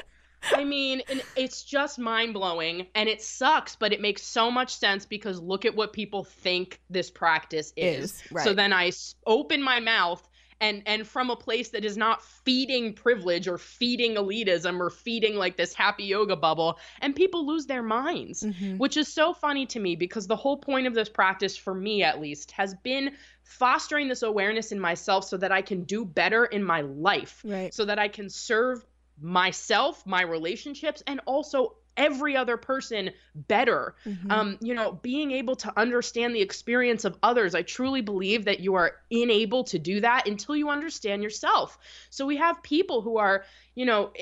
I 0.54 0.64
mean, 0.64 1.02
and 1.10 1.22
it's 1.36 1.64
just 1.64 2.00
mind 2.00 2.34
blowing 2.34 2.88
and 2.96 3.08
it 3.10 3.22
sucks, 3.22 3.76
but 3.76 3.94
it 3.94 4.02
makes 4.02 4.24
so 4.24 4.50
much 4.50 4.76
sense 4.76 5.06
because 5.06 5.40
look 5.40 5.66
at 5.66 5.76
what 5.76 5.94
people 5.94 6.24
think 6.24 6.80
this 6.90 7.10
practice 7.10 7.74
is. 7.76 8.12
Is, 8.12 8.24
right. 8.32 8.44
So 8.44 8.54
then 8.54 8.74
I 8.74 8.92
open 9.26 9.62
my 9.62 9.80
mouth 9.80 10.28
and 10.62 10.84
and 10.86 11.08
from 11.08 11.30
a 11.30 11.36
place 11.36 11.70
that 11.70 11.86
is 11.86 11.98
not 11.98 12.22
feeding 12.22 12.94
privilege 12.94 13.48
or 13.48 13.58
feeding 13.58 14.16
elitism 14.16 14.80
or 14.80 14.90
feeding 14.90 15.36
like 15.36 15.58
this 15.58 15.74
happy 15.74 16.04
yoga 16.04 16.36
bubble 16.36 16.78
and 17.02 17.16
people 17.16 17.46
lose 17.46 17.66
their 17.66 17.84
minds 17.84 18.44
Mhm. 18.44 18.78
which 18.78 18.98
is 18.98 19.14
so 19.14 19.34
funny 19.34 19.66
to 19.68 19.80
me 19.80 19.96
because 19.96 20.28
the 20.28 20.36
whole 20.36 20.58
point 20.58 20.88
of 20.88 20.94
this 20.94 21.10
practice 21.10 21.56
for 21.56 21.74
me 21.74 22.04
at 22.04 22.20
least 22.20 22.52
has 22.52 22.76
been 22.76 23.16
fostering 23.44 24.08
this 24.08 24.22
awareness 24.22 24.72
in 24.72 24.80
myself 24.80 25.24
so 25.24 25.38
that 25.38 25.52
I 25.52 25.62
can 25.62 25.84
do 25.84 26.06
better 26.06 26.46
in 26.46 26.64
my 26.64 26.82
life 26.82 27.42
Right. 27.46 27.74
so 27.74 27.86
that 27.86 27.98
I 27.98 28.08
can 28.08 28.30
serve 28.30 28.86
myself, 29.22 30.06
my 30.06 30.22
relationships, 30.22 31.04
and 31.08 31.20
also 31.26 31.76
every 31.98 32.38
other 32.38 32.56
person 32.56 33.12
better. 33.36 33.96
Mhm. 34.06 34.32
Um, 34.32 34.58
you 34.62 34.74
know, 34.74 34.94
being 34.94 35.32
able 35.32 35.58
to 35.58 35.78
understand 35.78 36.34
the 36.34 36.42
experience 36.42 37.04
of 37.04 37.18
others. 37.22 37.54
I 37.54 37.62
truly 37.62 38.02
believe 38.02 38.46
that 38.46 38.62
you 38.62 38.76
are 38.76 38.96
unable 39.12 39.66
to 39.66 39.80
do 39.80 40.00
that 40.00 40.28
until 40.28 40.56
you 40.56 40.70
understand 40.70 41.24
yourself. 41.24 41.78
So 42.10 42.26
we 42.26 42.38
have 42.38 42.64
people 42.64 43.02
who 43.02 43.18
are, 43.18 43.44
you 43.76 43.86
know, 43.86 44.14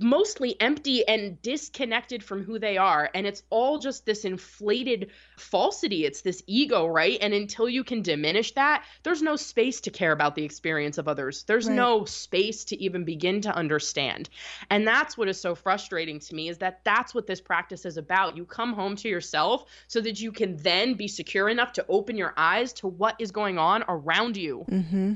mostly 0.00 0.58
empty 0.60 1.06
and 1.06 1.40
disconnected 1.42 2.22
from 2.24 2.42
who 2.42 2.58
they 2.58 2.78
are 2.78 3.10
and 3.14 3.26
it's 3.26 3.42
all 3.50 3.78
just 3.78 4.06
this 4.06 4.24
inflated 4.24 5.10
falsity 5.36 6.04
it's 6.06 6.22
this 6.22 6.42
ego 6.46 6.86
right 6.86 7.18
and 7.20 7.34
until 7.34 7.68
you 7.68 7.84
can 7.84 8.00
diminish 8.00 8.52
that 8.54 8.84
there's 9.02 9.20
no 9.20 9.36
space 9.36 9.80
to 9.82 9.90
care 9.90 10.12
about 10.12 10.34
the 10.34 10.42
experience 10.44 10.96
of 10.96 11.06
others 11.08 11.42
there's 11.44 11.66
Right. 11.68 11.76
no 11.76 12.04
space 12.06 12.64
to 12.66 12.82
even 12.82 13.04
begin 13.04 13.42
to 13.42 13.54
understand 13.54 14.30
and 14.70 14.86
that's 14.86 15.18
what 15.18 15.28
is 15.28 15.38
so 15.40 15.54
frustrating 15.54 16.18
to 16.20 16.34
me 16.34 16.48
is 16.48 16.58
that 16.58 16.80
that's 16.84 17.14
what 17.14 17.26
this 17.26 17.40
practice 17.40 17.84
is 17.84 17.98
about 17.98 18.36
you 18.36 18.46
come 18.46 18.72
home 18.72 18.96
to 18.96 19.08
yourself 19.08 19.64
so 19.86 20.00
that 20.00 20.18
you 20.20 20.32
can 20.32 20.56
then 20.58 20.94
be 20.94 21.08
secure 21.08 21.48
enough 21.50 21.72
to 21.74 21.84
open 21.90 22.16
your 22.16 22.32
eyes 22.38 22.72
to 22.72 22.86
what 22.86 23.16
is 23.18 23.30
going 23.30 23.58
on 23.58 23.84
around 23.88 24.36
you 24.36 24.64
Mm-hmm. 24.70 25.14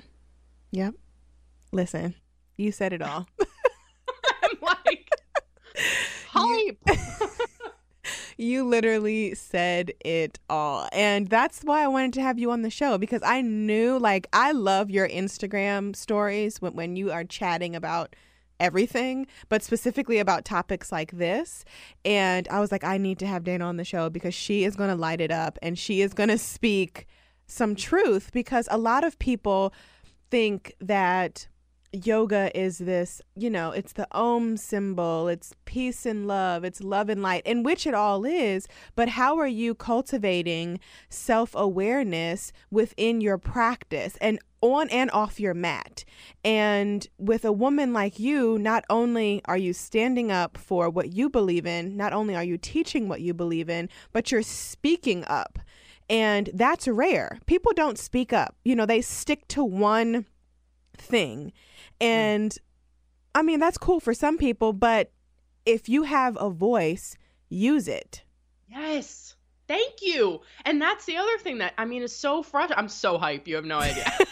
Yep. 0.73 0.95
Listen, 1.73 2.15
you 2.59 2.71
said 2.73 2.93
it 2.93 3.01
all. 3.03 3.27
hype 6.31 6.79
you 8.37 8.65
literally 8.65 9.35
said 9.35 9.93
it 10.05 10.39
all. 10.49 10.89
And 10.93 11.29
that's 11.29 11.63
why 11.63 11.83
I 11.83 11.89
wanted 11.89 12.13
to 12.15 12.23
have 12.23 12.39
you 12.39 12.51
on 12.51 12.63
the 12.63 12.71
show 12.71 12.99
because 12.99 13.23
I 13.23 13.41
knew, 13.41 13.99
like, 13.99 14.27
I 14.33 14.53
love 14.53 14.91
your 14.91 15.09
Instagram 15.09 15.97
stories 15.97 16.61
when, 16.61 16.75
when 16.75 16.97
you 16.97 17.13
are 17.13 17.25
chatting 17.25 17.75
about 17.75 18.15
everything, 18.59 19.27
but 19.49 19.63
specifically 19.63 20.19
about 20.19 20.45
topics 20.45 20.91
like 20.91 21.13
this. 21.13 21.65
And 22.05 22.49
I 22.49 22.61
was 22.61 22.73
like, 22.73 22.85
I 22.85 22.99
need 22.99 23.19
to 23.21 23.27
have 23.27 23.45
Dana 23.45 23.65
on 23.67 23.77
the 23.77 23.85
show 23.85 24.11
because 24.11 24.35
she 24.35 24.65
is 24.65 24.77
going 24.77 24.91
to 24.91 24.97
light 24.97 25.21
it 25.21 25.31
up 25.31 25.59
and 25.63 25.79
she 25.79 26.01
is 26.01 26.15
going 26.15 26.31
to 26.31 26.39
speak 26.39 27.07
some 27.47 27.75
truth 27.75 28.31
because 28.33 28.69
a 28.71 28.79
lot 28.79 29.05
of 29.05 29.19
people 29.19 29.73
think 30.31 30.75
that 30.81 31.49
yoga 32.05 32.51
is 32.59 32.79
this, 32.79 33.23
you 33.35 33.49
know, 33.49 33.71
it's 33.71 33.93
the 33.93 34.07
Om 34.13 34.57
symbol, 34.57 35.29
it's 35.29 35.55
peace 35.65 36.05
and 36.05 36.27
love, 36.27 36.65
it's 36.65 36.83
love 36.83 37.09
and 37.09 37.23
light, 37.23 37.43
and 37.47 37.65
which 37.65 37.87
it 37.87 37.95
all 37.95 38.25
is. 38.25 38.67
But 38.95 39.11
how 39.11 39.39
are 39.39 39.47
you 39.47 39.75
cultivating 39.75 40.81
self 41.09 41.55
awareness 41.55 42.53
within 42.71 43.21
your 43.21 43.39
practice 43.39 44.17
and 44.21 44.39
on 44.61 44.89
and 44.91 45.11
off 45.11 45.41
your 45.41 45.55
mat? 45.55 46.05
And 46.45 47.07
with 47.19 47.45
a 47.45 47.53
woman 47.53 47.93
like 47.93 48.19
you, 48.19 48.59
not 48.59 48.85
only 48.91 49.41
are 49.47 49.59
you 49.59 49.73
standing 49.73 50.31
up 50.31 50.59
for 50.59 50.91
what 50.91 51.13
you 51.13 51.31
believe 51.31 51.67
in, 51.67 51.97
not 51.97 52.13
only 52.13 52.37
are 52.37 52.45
you 52.45 52.59
teaching 52.59 53.09
what 53.09 53.21
you 53.21 53.33
believe 53.33 53.71
in, 53.71 53.89
but 54.13 54.31
you're 54.31 54.43
speaking 54.43 55.25
up. 55.27 55.59
And 56.09 56.51
that's 56.55 56.87
rare. 56.87 57.39
People 57.47 57.73
don't 57.75 57.99
speak 57.99 58.33
up. 58.33 58.55
You 58.65 58.77
know, 58.77 58.87
they 58.87 59.01
stick 59.01 59.49
to 59.49 59.65
one 59.65 60.27
thing. 60.97 61.53
Mm. 62.01 62.07
And 62.07 62.59
I 63.35 63.43
mean, 63.43 63.61
that's 63.61 63.79
cool 63.79 64.01
for 64.01 64.15
some 64.15 64.39
people, 64.39 64.73
but 64.73 65.13
if 65.65 65.89
you 65.89 66.05
have 66.05 66.37
a 66.41 66.51
voice, 66.51 67.17
use 67.49 67.89
it. 67.89 68.23
Yes. 68.69 69.36
Thank 69.69 69.95
you. 70.03 70.41
And 70.65 70.81
that's 70.81 71.05
the 71.07 71.17
other 71.17 71.39
thing 71.39 71.59
that 71.59 71.75
I 71.79 71.85
mean 71.85 72.03
is 72.03 72.15
so 72.15 72.43
frustrating. 72.43 72.79
I'm 72.79 72.89
so 72.89 73.19
hype. 73.19 73.49
You 73.49 73.57
have 73.57 73.65
no 73.65 73.79
idea. 73.79 74.11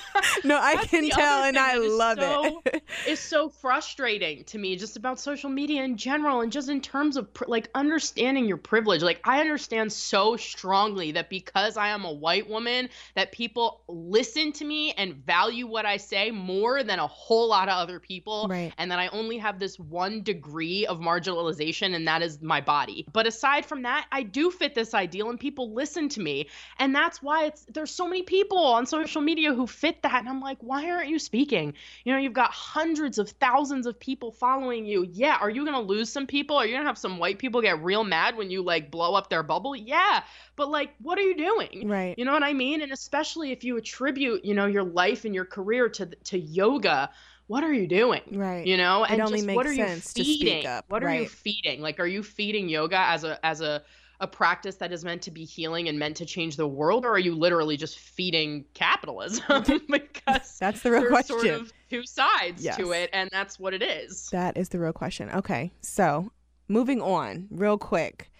No, 0.45 0.59
I 0.61 0.77
can 0.87 1.09
tell 1.11 1.45
and 1.45 1.59
I 1.59 1.77
love 1.77 2.19
so- 2.19 2.63
it. 2.67 2.83
it's 3.07 3.21
so 3.21 3.49
frustrating 3.49 4.45
to 4.45 4.59
me 4.59 4.77
just 4.77 4.97
about 4.97 5.19
social 5.19 5.51
media 5.51 5.83
in 5.83 5.97
general 5.97 6.41
and 6.41 6.53
just 6.53 6.69
in 6.69 6.81
terms 6.81 7.17
of 7.17 7.29
like 7.47 7.69
understanding 7.75 8.45
your 8.47 8.57
privilege 8.57 9.03
like 9.03 9.21
i 9.25 9.41
understand 9.41 9.93
so 9.93 10.37
strongly 10.37 11.13
that 11.13 11.31
because 11.31 11.77
i 11.77 11.89
am 11.89 12.05
a 12.05 12.13
white 12.13 12.49
woman 12.49 12.89
that 13.17 13.33
people 13.33 13.83
listen 13.89 14.53
to 14.53 14.65
me 14.65 14.93
and 14.93 15.15
value 15.15 15.67
what 15.67 15.85
i 15.87 15.97
say 15.97 16.31
more 16.31 16.83
than 16.85 16.99
a 16.99 17.07
whole 17.07 17.49
lot 17.49 17.69
of 17.69 17.75
other 17.75 17.99
people 17.99 18.47
Right. 18.49 18.73
and 18.79 18.91
that 18.91 18.99
i 18.99 19.09
only 19.09 19.39
have 19.39 19.59
this 19.59 19.79
one 19.79 20.23
degree 20.23 20.87
of 20.87 21.01
marginalization 21.01 21.95
and 21.95 22.07
that 22.07 22.23
is 22.23 22.41
my 22.41 22.61
body 22.61 23.07
but 23.13 23.27
aside 23.27 23.67
from 23.67 23.83
that 23.83 24.07
i 24.13 24.23
do 24.23 24.51
fit 24.51 24.75
this 24.75 24.95
ideal 24.95 25.24
and 25.31 25.39
people 25.39 25.73
listen 25.73 26.09
to 26.11 26.21
me. 26.21 26.49
And 26.79 26.95
that's 26.95 27.23
why 27.23 27.47
it's 27.47 27.65
there's 27.73 27.91
so 27.91 28.07
many 28.07 28.23
people 28.23 28.59
on 28.59 28.87
social 28.87 29.21
media 29.21 29.55
who 29.55 29.67
fit 29.67 30.03
that. 30.03 30.21
And 30.21 30.29
i'm 30.29 30.41
like 30.41 30.59
why 30.61 30.89
aren't 30.91 31.09
you 31.09 31.19
speaking? 31.19 31.75
You 32.05 32.13
know 32.13 32.19
you've 32.19 32.33
got 32.33 32.51
hundreds 32.51 33.19
of 33.19 33.31
thousands 33.31 33.87
of 33.87 33.99
people 33.99 34.33
following 34.33 34.87
you. 34.87 35.07
Yeah 35.11 35.39
are 35.41 35.51
you 35.51 35.65
going 35.65 35.75
to 35.75 35.81
lose 35.81 36.11
some 36.11 36.27
people? 36.27 36.57
Are 36.57 36.67
you 36.67 36.73
going 36.73 36.83
to 36.83 36.89
have 36.89 36.99
some 36.99 37.19
white 37.19 37.39
people 37.39 37.61
get 37.61 37.83
real 37.83 38.05
mad 38.05 38.37
when 38.37 38.51
you 38.51 38.63
like 38.63 38.91
blow 38.91 39.15
up 39.15 39.31
their 39.31 39.43
bubble? 39.43 39.75
Yeah 39.77 40.23
but 40.57 40.71
like 40.71 40.95
what 41.01 41.19
are 41.19 41.23
you 41.23 41.37
doing? 41.37 41.89
Right. 41.89 42.17
you 42.19 42.25
know 42.25 42.33
what 42.33 42.43
i 42.43 42.53
mean? 42.53 42.83
And 42.83 42.93
especially 42.93 43.53
if 43.53 43.65
you 43.65 43.77
attribute 43.77 44.45
you 44.45 44.55
know 44.55 44.67
your 44.67 44.85
life 44.85 45.25
and 45.25 45.35
your 45.35 45.45
career 45.45 45.89
to 45.91 46.07
to 46.07 46.39
yoga 46.39 47.11
what 47.47 47.63
are 47.63 47.73
you 47.73 47.87
doing? 47.87 48.23
Right. 48.33 48.67
you 48.67 48.77
know? 48.77 49.05
It 49.05 49.11
and 49.13 49.21
only 49.21 49.39
just 49.39 49.47
makes 49.47 49.57
what 49.57 49.67
are 49.67 49.75
sense 49.75 50.15
to 50.15 50.23
you 50.23 50.35
speak 50.35 50.49
feeding? 50.49 50.67
up, 50.67 50.87
what 50.89 51.05
are 51.05 51.15
you 51.15 51.29
feeding? 51.29 51.81
Like 51.81 52.01
are 52.01 52.07
you 52.07 52.23
feeding 52.23 52.69
yoga 52.69 52.99
as 52.99 53.25
a 53.25 53.45
as 53.45 53.61
a 53.61 53.83
a 54.21 54.27
practice 54.27 54.77
that 54.77 54.93
is 54.93 55.05
meant 55.05 55.23
to 55.23 55.31
be 55.31 55.45
healing 55.45 55.89
and 55.89 55.99
meant 55.99 56.17
to 56.17 56.25
change 56.25 56.57
the 56.57 56.67
world 56.69 57.05
or 57.05 57.11
are 57.11 57.19
you 57.19 57.35
literally 57.35 57.77
just 57.77 57.99
feeding 57.99 58.65
capitalism 58.75 59.45
because 59.91 60.57
That's 60.59 60.83
the 60.83 60.91
real 60.93 61.09
question. 61.09 61.39
sort 61.41 61.49
of 61.49 61.73
two 61.91 62.05
sides 62.05 62.63
Yes. 62.65 62.77
to 62.77 62.93
it 62.93 63.11
and 63.13 63.29
that's 63.33 63.59
what 63.59 63.75
it 63.75 63.83
is 63.83 64.29
That 64.31 64.57
is 64.57 64.69
the 64.71 64.79
real 64.79 64.93
question. 64.93 65.31
Okay. 65.31 65.73
So, 65.81 66.31
moving 66.69 67.01
on 67.03 67.49
real 67.51 67.77
quick. 67.79 68.31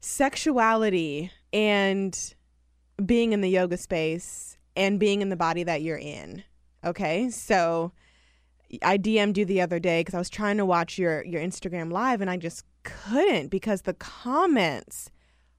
Sexuality 0.00 1.30
and 1.52 2.34
being 3.04 3.32
in 3.32 3.40
the 3.40 3.48
yoga 3.50 3.76
space 3.76 4.56
and 4.76 5.00
being 5.00 5.22
in 5.22 5.28
the 5.28 5.36
body 5.36 5.62
that 5.64 5.82
you're 5.82 5.98
in. 5.98 6.42
Okay? 6.84 7.30
So, 7.30 7.92
I 8.82 8.98
DM'd 8.98 9.38
you 9.38 9.44
the 9.44 9.60
other 9.60 9.78
day 9.78 10.00
because 10.00 10.14
I 10.14 10.18
was 10.18 10.30
trying 10.30 10.56
to 10.58 10.64
watch 10.64 10.98
your 10.98 11.24
your 11.24 11.40
Instagram 11.40 11.92
live 11.92 12.20
and 12.20 12.30
I 12.30 12.36
just 12.36 12.64
couldn't 12.82 13.48
because 13.48 13.82
the 13.82 13.94
comments 13.94 15.10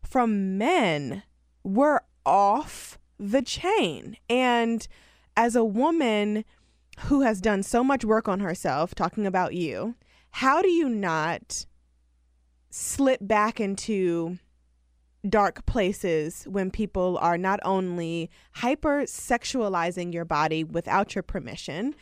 from 0.03 0.57
men 0.57 1.23
were 1.63 2.03
off 2.25 2.97
the 3.19 3.41
chain. 3.41 4.17
And 4.29 4.87
as 5.35 5.55
a 5.55 5.63
woman 5.63 6.45
who 7.01 7.21
has 7.21 7.41
done 7.41 7.63
so 7.63 7.83
much 7.83 8.05
work 8.05 8.27
on 8.27 8.39
herself, 8.39 8.95
talking 8.95 9.25
about 9.25 9.53
you, 9.53 9.95
how 10.31 10.61
do 10.61 10.69
you 10.69 10.87
not 10.89 11.65
slip 12.69 13.19
back 13.21 13.59
into 13.59 14.37
dark 15.29 15.65
places 15.65 16.43
when 16.43 16.69
people 16.69 17.17
are 17.19 17.37
not 17.37 17.59
only 17.63 18.29
hyper 18.53 19.03
sexualizing 19.03 20.13
your 20.13 20.25
body 20.25 20.63
without 20.63 21.15
your 21.15 21.23
permission 21.23 21.95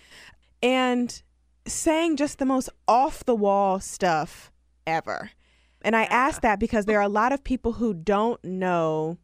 and 0.64 1.22
saying 1.68 2.18
just 2.18 2.40
the 2.40 2.46
most 2.46 2.70
off 2.88 3.24
the 3.26 3.36
wall 3.36 3.80
stuff 3.80 4.52
ever? 4.88 5.30
And 5.84 5.96
I 5.96 6.06
ask 6.06 6.42
that 6.42 6.60
because 6.60 6.86
there 6.86 6.98
are 6.98 7.04
a 7.04 7.10
lot 7.10 7.34
of 7.34 7.44
people 7.44 7.74
who 7.74 7.94
don't 7.94 8.44
know 8.44 9.18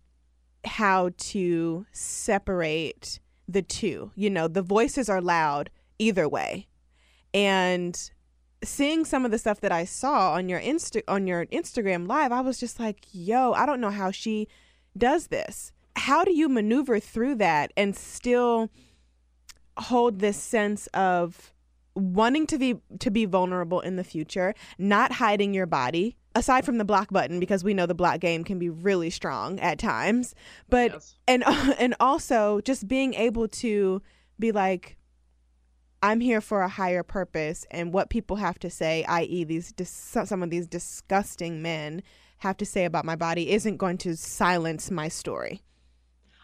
how 0.66 1.12
to 1.18 1.86
separate 1.94 3.20
the 3.48 3.62
two. 3.62 4.12
You 4.16 4.30
know, 4.30 4.48
the 4.48 4.62
voices 4.62 5.10
are 5.10 5.22
loud 5.22 5.70
either 5.98 6.28
way. 6.28 6.68
And 7.34 7.98
seeing 8.64 9.06
some 9.06 9.24
of 9.24 9.32
the 9.32 9.38
stuff 9.38 9.62
that 9.62 9.72
I 9.72 9.86
saw 9.86 10.34
on 10.34 10.50
your 10.50 10.60
Insta 10.60 11.02
on 11.08 11.28
your 11.28 11.46
Instagram 11.48 12.08
live, 12.08 12.34
I 12.34 12.42
was 12.42 12.60
just 12.60 12.80
like, 12.80 13.06
"Yo, 13.12 13.54
I 13.54 13.66
don't 13.66 13.80
know 13.80 13.90
how 13.90 14.12
she 14.12 14.48
does 14.98 15.28
this. 15.28 15.72
How 15.96 16.24
do 16.24 16.34
you 16.34 16.50
maneuver 16.50 17.00
through 17.00 17.36
that 17.36 17.72
and 17.78 17.96
still 17.96 18.70
hold 19.84 20.20
this 20.20 20.38
sense 20.38 20.88
of 20.88 21.54
wanting 21.96 22.48
to 22.48 22.58
be 22.58 22.76
to 23.00 23.12
be 23.12 23.26
vulnerable 23.26 23.82
in 23.82 23.96
the 23.96 24.04
future, 24.04 24.54
not 24.78 25.12
hiding 25.14 25.54
your 25.54 25.66
body 25.66 26.16
aside 26.36 26.64
from 26.64 26.78
the 26.78 26.86
block 26.86 27.10
button 27.12 27.40
because 27.40 27.64
we 27.64 27.74
know 27.74 27.86
the 27.86 27.96
block 27.96 28.20
game 28.20 28.44
can 28.44 28.60
be 28.60 28.70
really 28.70 29.10
strong 29.10 29.60
at 29.60 29.80
times 29.80 30.36
but 30.70 30.92
Yes. 30.92 31.16
and 31.28 31.44
and 31.80 31.96
also 32.00 32.62
just 32.62 32.88
being 32.88 33.16
able 33.16 33.48
to 33.48 34.00
be 34.38 34.52
like 34.52 34.96
i'm 36.04 36.20
here 36.20 36.40
for 36.40 36.62
a 36.62 36.70
higher 36.70 37.02
purpose 37.02 37.66
and 37.72 37.92
what 37.92 38.12
people 38.12 38.36
have 38.38 38.60
to 38.60 38.70
say 38.70 39.04
i.e 39.06 39.44
these 39.44 39.72
dis- 39.72 39.90
some 40.24 40.44
of 40.44 40.52
these 40.52 40.68
disgusting 40.68 41.64
men 41.64 42.04
have 42.38 42.56
to 42.58 42.66
say 42.66 42.86
about 42.86 43.06
my 43.06 43.16
body 43.16 43.50
isn't 43.52 43.78
going 43.78 43.98
to 43.98 44.16
silence 44.16 44.92
my 44.92 45.08
story 45.08 45.64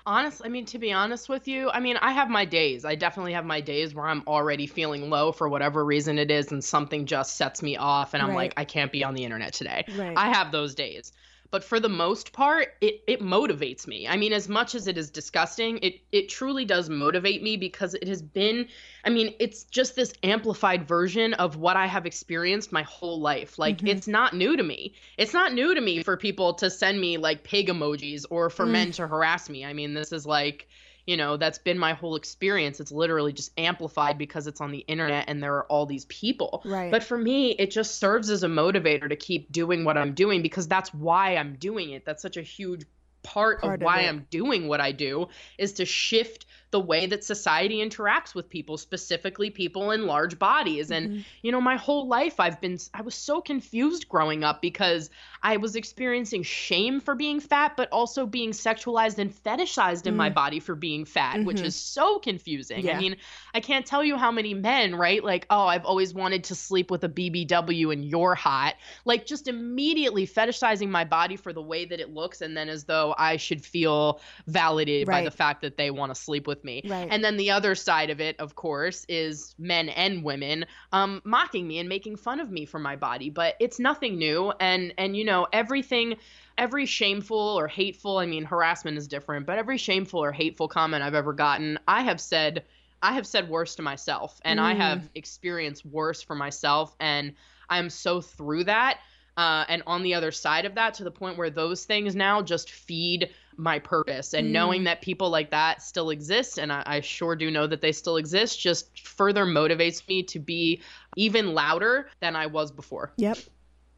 Honest, 0.07 0.41
I 0.45 0.49
mean, 0.49 0.65
to 0.67 0.77
be 0.79 0.91
honest 0.91 1.29
with 1.29 1.47
you, 1.47 1.69
I 1.71 1.79
mean, 1.79 1.97
I 1.97 2.11
have 2.11 2.29
my 2.29 2.45
days. 2.45 2.85
I 2.85 2.93
definitely 2.93 3.33
have 3.33 3.45
my 3.45 3.59
days 3.59 3.95
where 3.95 4.05
I'm 4.07 4.23
already 4.27 4.67
feeling 4.67 5.09
low 5.09 5.31
for 5.31 5.49
whatever 5.49 5.83
reason 5.83 6.19
it 6.19 6.29
is, 6.29 6.51
and 6.51 6.63
something 6.63 7.07
just 7.07 7.35
sets 7.37 7.63
me 7.63 7.75
off, 7.75 8.13
and 8.13 8.21
I'm 8.21 8.31
Right. 8.31 8.35
like, 8.35 8.53
I 8.55 8.65
can't 8.65 8.91
be 8.91 9.03
on 9.03 9.15
the 9.15 9.23
internet 9.23 9.53
today. 9.53 9.85
Right. 9.87 10.15
I 10.15 10.29
have 10.29 10.51
those 10.51 10.75
days. 10.75 11.11
But 11.51 11.63
for 11.63 11.79
the 11.79 11.89
most 11.89 12.33
part, 12.33 12.73
it, 12.81 13.01
it 13.07 13.21
motivates 13.21 13.87
me. 13.87 14.07
I 14.07 14.17
mean, 14.17 14.33
as 14.33 14.49
much 14.49 14.75
as 14.75 14.87
it 14.87 14.97
is 14.97 15.09
disgusting, 15.09 15.77
it, 15.81 16.01
it 16.11 16.27
truly 16.29 16.65
does 16.65 16.89
motivate 16.89 17.41
me 17.43 17.55
because 17.55 17.93
it 17.93 18.07
has 18.07 18.21
been, 18.21 18.67
I 19.03 19.09
mean, 19.09 19.33
it's 19.39 19.63
just 19.63 19.95
this 19.95 20.13
amplified 20.23 20.87
version 20.87 21.33
of 21.35 21.55
what 21.55 21.77
I 21.77 21.85
have 21.85 22.05
experienced 22.05 22.71
my 22.71 22.83
whole 22.83 23.21
life. 23.21 23.57
Like, 23.57 23.77
Mhm. 23.77 23.89
it's 23.89 24.07
not 24.07 24.33
new 24.35 24.57
to 24.57 24.63
me. 24.63 24.93
It's 25.17 25.33
not 25.33 25.53
new 25.53 25.73
to 25.73 25.81
me 25.81 26.03
for 26.03 26.17
people 26.17 26.55
to 26.55 26.69
send 26.69 26.99
me 26.99 27.17
like 27.17 27.43
pig 27.43 27.67
emojis 27.67 28.25
or 28.29 28.49
for 28.49 28.65
Mm. 28.65 28.71
men 28.71 28.91
to 28.93 29.07
harass 29.07 29.49
me. 29.49 29.63
I 29.63 29.73
mean, 29.73 29.93
this 29.93 30.11
is 30.11 30.25
like, 30.25 30.67
you 31.05 31.17
know, 31.17 31.37
that's 31.37 31.59
been 31.59 31.77
my 31.77 31.93
whole 31.93 32.15
experience. 32.15 32.79
It's 32.79 32.91
literally 32.91 33.33
just 33.33 33.51
amplified 33.57 34.17
because 34.17 34.47
it's 34.47 34.61
on 34.61 34.71
the 34.71 34.79
internet 34.79 35.25
and 35.27 35.41
there 35.41 35.55
are 35.55 35.65
all 35.65 35.85
these 35.85 36.05
people. 36.05 36.61
right 36.65 36.91
But 36.91 37.03
for 37.03 37.17
me, 37.17 37.51
it 37.51 37.71
just 37.71 37.99
serves 37.99 38.29
as 38.29 38.43
a 38.43 38.47
motivator 38.47 39.07
to 39.07 39.15
keep 39.15 39.51
doing 39.51 39.85
what 39.85 39.97
I'm 39.97 40.13
doing 40.13 40.41
because 40.41 40.67
that's 40.67 40.93
why 40.93 41.35
I'm 41.35 41.55
doing 41.55 41.91
it. 41.91 42.05
That's 42.05 42.21
such 42.21 42.37
a 42.37 42.41
huge 42.41 42.85
part, 43.23 43.61
Part 43.61 43.73
of 43.75 43.81
of 43.81 43.85
why 43.85 44.01
it. 44.01 44.09
I'm 44.09 44.27
doing 44.29 44.67
what 44.67 44.81
I 44.81 44.91
do 44.91 45.29
is 45.57 45.73
to 45.73 45.85
shift 45.85 46.45
the 46.71 46.79
way 46.79 47.05
that 47.05 47.23
society 47.23 47.77
interacts 47.77 48.35
with 48.35 48.49
people, 48.49 48.77
specifically 48.77 49.49
people 49.49 49.91
in 49.91 50.07
large 50.07 50.37
bodies. 50.39 50.91
And 50.91 51.09
Mhm. 51.09 51.25
you 51.41 51.51
know, 51.51 51.61
my 51.61 51.77
whole 51.77 52.07
life 52.07 52.39
I've 52.39 52.59
been 52.59 52.77
I 52.93 53.01
was 53.01 53.15
so 53.15 53.39
confused 53.41 54.09
growing 54.09 54.43
up 54.43 54.61
because 54.61 55.09
I 55.41 55.57
was 55.57 55.75
experiencing 55.75 56.43
shame 56.43 56.99
for 56.99 57.15
being 57.15 57.39
fat, 57.39 57.77
but 57.77 57.87
also 57.91 58.25
being 58.25 58.51
sexualized 58.51 59.19
and 59.19 59.31
fetishized 59.31 60.07
in 60.07 60.15
my 60.15 60.29
Mm. 60.29 60.33
body 60.33 60.59
for 60.59 60.75
being 60.75 61.05
fat, 61.05 61.43
which 61.45 61.57
Mhm. 61.61 61.65
is 61.65 61.75
so 61.75 62.19
confusing. 62.19 62.83
Yeah. 62.83 62.97
I 62.97 62.99
mean, 62.99 63.17
I 63.53 63.59
can't 63.59 63.85
tell 63.85 64.03
you 64.03 64.17
how 64.17 64.31
many 64.31 64.53
men, 64.53 64.95
right? 64.95 65.23
Like, 65.23 65.45
oh, 65.49 65.67
I've 65.67 65.85
always 65.85 66.13
wanted 66.13 66.43
to 66.45 66.55
sleep 66.55 66.91
with 66.91 67.03
a 67.03 67.09
BBW 67.09 67.91
and 67.91 68.03
you're 68.03 68.35
hot. 68.35 68.75
Like, 69.05 69.25
just 69.25 69.47
immediately 69.47 70.27
fetishizing 70.27 70.89
my 70.89 71.05
body 71.05 71.35
for 71.35 71.53
the 71.53 71.61
way 71.61 71.85
that 71.85 71.99
it 71.99 72.09
looks, 72.13 72.41
and 72.41 72.57
then 72.57 72.67
as 72.67 72.85
though 72.85 73.15
I 73.17 73.37
should 73.37 73.63
feel 73.63 74.19
validated 74.47 75.07
by 75.07 75.23
the 75.23 75.31
fact 75.31 75.61
that 75.61 75.77
they 75.77 75.91
want 75.91 76.13
to 76.13 76.19
sleep 76.19 76.47
with 76.47 76.63
me. 76.65 76.81
Right. 76.85 77.07
And 77.09 77.23
then 77.23 77.37
the 77.37 77.51
other 77.51 77.75
side 77.75 78.09
of 78.09 78.19
it, 78.19 78.37
of 78.39 78.55
course, 78.55 79.05
is 79.07 79.55
men 79.57 79.87
and 79.89 80.23
women 80.23 80.65
um, 80.91 81.21
mocking 81.23 81.65
me 81.67 81.79
and 81.79 81.87
making 81.87 82.17
fun 82.17 82.39
of 82.41 82.51
me 82.51 82.65
for 82.65 82.79
my 82.79 82.95
body. 82.97 83.29
But 83.29 83.55
it's 83.61 83.79
nothing 83.79 84.17
new, 84.17 84.51
and 84.59 84.93
and 84.97 85.15
you 85.15 85.23
know 85.23 85.47
everything 85.53 86.15
every 86.57 86.85
shameful 86.85 87.37
or 87.37 87.67
hateful 87.67 88.17
i 88.17 88.25
mean 88.25 88.45
harassment 88.45 88.97
is 88.97 89.09
different 89.09 89.45
but 89.45 89.57
every 89.57 89.77
shameful 89.77 90.23
or 90.23 90.31
hateful 90.31 90.69
comment 90.69 91.03
i've 91.03 91.13
ever 91.13 91.33
gotten 91.33 91.77
i 91.85 92.01
have 92.01 92.21
said 92.21 92.63
i 93.03 93.11
have 93.11 93.27
said 93.27 93.49
worse 93.49 93.75
to 93.75 93.81
myself 93.81 94.39
and 94.45 94.57
i 94.61 94.73
Mm. 94.73 94.77
have 94.77 95.09
experienced 95.15 95.85
worse 95.85 96.21
for 96.21 96.33
myself 96.33 96.95
and 96.97 97.33
i'm 97.69 97.89
so 97.89 98.21
through 98.21 98.63
that 98.63 98.99
uh, 99.35 99.65
and 99.67 99.83
on 99.85 100.01
the 100.01 100.13
other 100.13 100.31
side 100.31 100.63
of 100.63 100.75
that 100.75 100.93
to 100.93 101.03
the 101.03 101.11
point 101.11 101.37
where 101.37 101.49
those 101.49 101.83
things 101.83 102.15
now 102.15 102.41
just 102.41 102.71
feed 102.71 103.29
my 103.57 103.79
purpose 103.79 104.33
and 104.33 104.47
Mm. 104.47 104.51
knowing 104.51 104.83
that 104.85 105.01
people 105.01 105.29
like 105.29 105.51
that 105.51 105.81
still 105.81 106.09
exist 106.09 106.57
and 106.57 106.71
I, 106.73 106.83
I 106.85 107.01
sure 107.01 107.35
do 107.35 107.49
know 107.51 107.67
that 107.67 107.81
they 107.81 107.91
still 107.91 108.17
exist 108.17 108.59
just 108.59 108.99
further 109.07 109.45
motivates 109.45 110.07
me 110.07 110.23
to 110.23 110.39
be 110.39 110.81
even 111.15 111.53
louder 111.53 112.09
than 112.19 112.35
i 112.35 112.45
was 112.47 112.71
before 112.71 113.13
Yep. 113.17 113.37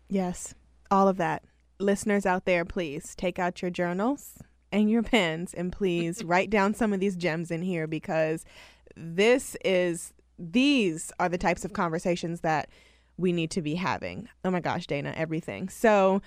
Yes. 0.09 0.53
All 0.89 1.07
of 1.07 1.17
that. 1.17 1.43
Listeners 1.79 2.25
out 2.25 2.45
there, 2.45 2.63
please 2.65 3.13
take 3.15 3.37
out 3.39 3.61
your 3.61 3.69
journals 3.71 4.35
and 4.71 4.89
your 4.89 5.03
pens 5.03 5.53
and 5.53 5.71
please 5.71 6.23
write 6.31 6.49
down 6.49 6.73
some 6.73 6.93
of 6.93 6.99
these 6.99 7.15
gems 7.15 7.51
in 7.51 7.61
here 7.61 7.87
because 7.87 8.45
this 8.95 9.55
is 9.65 10.13
these 10.39 11.11
are 11.19 11.29
the 11.29 11.37
types 11.37 11.65
of 11.65 11.73
conversations 11.73 12.41
that 12.41 12.69
we 13.17 13.31
need 13.33 13.51
to 13.51 13.61
be 13.61 13.75
having. 13.75 14.29
Oh 14.45 14.51
my 14.51 14.59
gosh, 14.59 14.87
Dana, 14.87 15.13
everything. 15.17 15.67
So 15.69 16.21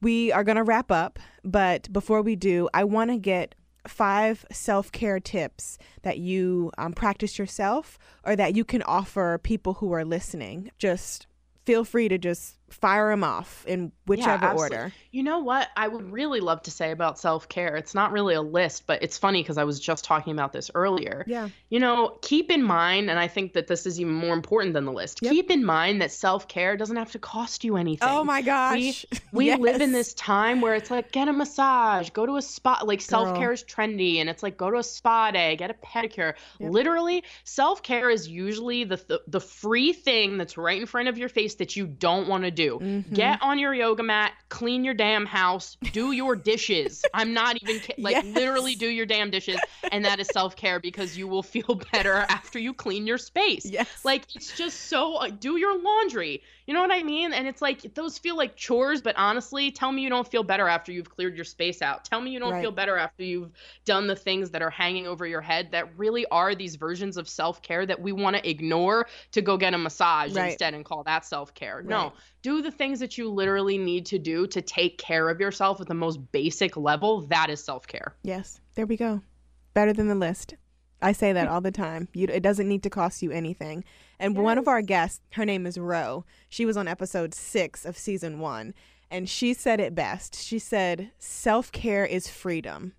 we 0.00 0.32
are 0.32 0.44
going 0.44 0.56
to 0.56 0.62
wrap 0.62 0.90
up, 0.90 1.18
but 1.44 1.92
before 1.92 2.22
we 2.22 2.36
do, 2.36 2.68
I 2.74 2.84
want 2.84 3.10
to 3.10 3.16
get 3.16 3.54
five 3.86 4.44
self 4.50 4.92
care 4.92 5.20
tips 5.20 5.78
that 6.02 6.18
you 6.18 6.70
um, 6.78 6.92
practice 6.92 7.38
yourself 7.38 7.98
or 8.24 8.36
that 8.36 8.54
you 8.54 8.64
can 8.64 8.82
offer 8.82 9.38
people 9.42 9.74
who 9.74 9.92
are 9.92 10.04
listening. 10.04 10.70
Just 10.78 11.26
feel 11.64 11.84
free 11.84 12.08
to 12.08 12.18
just 12.18 12.56
fire 12.68 13.10
them 13.10 13.22
off 13.22 13.64
in 13.66 13.92
whichever 14.06 14.44
absolutely. 14.44 14.76
order. 14.76 14.92
You 15.12 15.22
know 15.22 15.38
what 15.38 15.68
I 15.76 15.88
would 15.88 16.10
really 16.10 16.40
love 16.40 16.62
to 16.62 16.70
say 16.70 16.90
about 16.90 17.18
self 17.18 17.48
care? 17.48 17.76
It's 17.76 17.94
not 17.94 18.12
really 18.12 18.34
a 18.34 18.42
list, 18.42 18.86
but 18.86 19.02
it's 19.02 19.16
funny 19.16 19.42
because 19.42 19.56
I 19.56 19.64
was 19.64 19.80
just 19.80 20.04
talking 20.04 20.32
about 20.32 20.52
this 20.52 20.70
earlier. 20.74 21.24
Yeah. 21.26 21.48
You 21.70 21.80
know, 21.80 22.18
keep 22.22 22.50
in 22.50 22.62
mind, 22.62 23.08
and 23.08 23.18
I 23.18 23.28
think 23.28 23.52
that 23.54 23.66
this 23.66 23.86
is 23.86 24.00
even 24.00 24.12
more 24.14 24.34
important 24.34 24.74
than 24.74 24.84
the 24.84 24.92
list, 24.92 25.20
Yep. 25.22 25.32
keep 25.32 25.50
in 25.50 25.64
mind 25.64 26.02
that 26.02 26.10
self 26.12 26.48
care 26.48 26.76
doesn't 26.76 26.96
have 26.96 27.12
to 27.12 27.18
cost 27.18 27.64
you 27.64 27.76
anything. 27.76 28.08
Oh 28.08 28.24
my 28.24 28.42
gosh. 28.42 29.04
We 29.32 29.54
live 29.54 29.82
in 29.82 29.92
this 29.92 30.14
time 30.14 30.62
where 30.62 30.74
it's 30.74 30.90
like 30.90 31.12
get 31.12 31.28
a 31.28 31.32
massage, 31.32 32.08
go 32.10 32.24
to 32.24 32.36
a 32.36 32.42
spa. 32.42 32.80
Like 32.84 33.00
self 33.02 33.36
care 33.36 33.52
is 33.52 33.62
trendy, 33.64 34.16
and 34.16 34.30
it's 34.30 34.42
like 34.42 34.56
go 34.56 34.70
to 34.70 34.78
a 34.78 34.82
spa 34.82 35.30
day, 35.30 35.56
get 35.56 35.70
a 35.70 35.74
pedicure. 35.74 36.34
Yep. 36.58 36.72
Literally, 36.72 37.22
self 37.44 37.82
care 37.82 38.08
is 38.08 38.28
usually 38.28 38.84
the, 38.84 38.96
the 38.96 39.20
the 39.26 39.40
free 39.40 39.92
thing 39.92 40.38
that's 40.38 40.56
right 40.56 40.80
in 40.80 40.86
front 40.86 41.08
of 41.08 41.18
your 41.18 41.28
face 41.28 41.56
that 41.56 41.76
you 41.76 41.86
don't 41.86 42.28
want 42.28 42.44
to 42.44 42.50
do. 42.56 42.78
Mhm. 42.82 43.12
Get 43.14 43.40
on 43.42 43.58
your 43.60 43.72
yoga 43.72 44.02
mat, 44.02 44.32
clean 44.48 44.82
your 44.84 44.94
damn 44.94 45.26
house, 45.26 45.76
do 45.92 46.10
your 46.12 46.34
dishes. 46.34 47.04
I'm 47.14 47.32
not 47.34 47.62
even 47.62 47.78
ki- 47.80 47.94
like 47.98 48.16
Yes. 48.16 48.24
literally 48.34 48.74
do 48.74 48.88
your 48.88 49.06
damn 49.06 49.30
dishes, 49.30 49.60
and 49.92 50.04
that 50.04 50.18
is 50.18 50.26
self 50.28 50.56
care 50.56 50.80
because 50.80 51.16
you 51.16 51.28
will 51.28 51.42
feel 51.44 51.80
better 51.92 52.14
after 52.14 52.58
you 52.58 52.74
clean 52.74 53.06
your 53.06 53.18
space. 53.18 53.64
Yes. 53.66 53.88
Like 54.04 54.24
it's 54.34 54.56
just 54.56 54.88
so 54.88 55.16
uh, 55.16 55.28
do 55.28 55.56
your 55.56 55.80
laundry. 55.80 56.42
You 56.66 56.74
know 56.74 56.80
what 56.80 56.90
I 56.90 57.04
mean? 57.04 57.32
And 57.32 57.46
it's 57.46 57.62
like 57.62 57.94
those 57.94 58.18
feel 58.18 58.36
like 58.36 58.56
chores, 58.56 59.00
but 59.00 59.14
honestly, 59.16 59.70
tell 59.70 59.92
me 59.92 60.02
you 60.02 60.08
don't 60.08 60.26
feel 60.26 60.42
better 60.42 60.66
after 60.66 60.90
you've 60.90 61.08
cleared 61.08 61.36
your 61.36 61.44
space 61.44 61.80
out. 61.80 62.04
Tell 62.04 62.20
me 62.20 62.32
you 62.32 62.40
don't 62.40 62.50
Right. 62.54 62.60
feel 62.62 62.72
better 62.72 62.96
after 62.96 63.22
you've 63.22 63.52
done 63.84 64.08
the 64.08 64.16
things 64.16 64.50
that 64.50 64.62
are 64.62 64.70
hanging 64.70 65.06
over 65.06 65.24
your 65.24 65.40
head 65.42 65.68
that 65.70 65.96
really 65.96 66.26
are 66.26 66.56
these 66.56 66.74
versions 66.74 67.16
of 67.18 67.28
self-care 67.28 67.86
that 67.86 68.00
we 68.00 68.10
want 68.10 68.34
to 68.34 68.48
ignore 68.50 69.06
to 69.30 69.42
go 69.42 69.56
get 69.56 69.74
a 69.74 69.78
massage 69.78 70.32
Right. 70.34 70.48
instead 70.50 70.74
and 70.74 70.84
call 70.84 71.04
that 71.04 71.24
self-care. 71.24 71.76
Right. 71.76 71.86
No, 71.86 72.12
do 72.46 72.62
the 72.62 72.70
things 72.70 73.00
that 73.00 73.18
you 73.18 73.28
literally 73.28 73.76
need 73.76 74.06
to 74.06 74.20
do 74.20 74.46
to 74.46 74.62
take 74.62 74.98
care 74.98 75.28
of 75.28 75.40
yourself 75.40 75.80
at 75.80 75.88
the 75.88 75.94
most 75.94 76.30
basic 76.30 76.76
level. 76.76 77.22
That 77.22 77.50
is 77.50 77.62
self-care. 77.64 78.14
Yes, 78.22 78.60
there 78.76 78.86
we 78.86 78.96
go. 78.96 79.20
Better 79.74 79.92
than 79.92 80.06
the 80.06 80.14
list. 80.14 80.54
I 81.02 81.10
say 81.10 81.32
that 81.32 81.48
all 81.48 81.60
the 81.60 81.72
time. 81.72 82.06
You, 82.14 82.28
it 82.30 82.44
doesn't 82.44 82.68
need 82.68 82.84
to 82.84 82.90
cost 82.90 83.20
you 83.20 83.32
anything. 83.32 83.82
And 84.20 84.38
one 84.38 84.58
of 84.58 84.68
our 84.68 84.80
guests, 84.80 85.20
her 85.32 85.44
name 85.44 85.66
is 85.66 85.76
Ro. 85.76 86.24
She 86.48 86.64
was 86.64 86.76
on 86.76 86.86
episode 86.86 87.34
six 87.34 87.84
of 87.84 87.98
season 87.98 88.38
one, 88.38 88.74
and 89.10 89.28
she 89.28 89.52
said 89.52 89.80
it 89.80 89.96
best. 89.96 90.40
She 90.40 90.60
said, 90.60 91.10
"Self 91.18 91.72
care 91.72 92.06
is 92.06 92.28
freedom." 92.28 92.92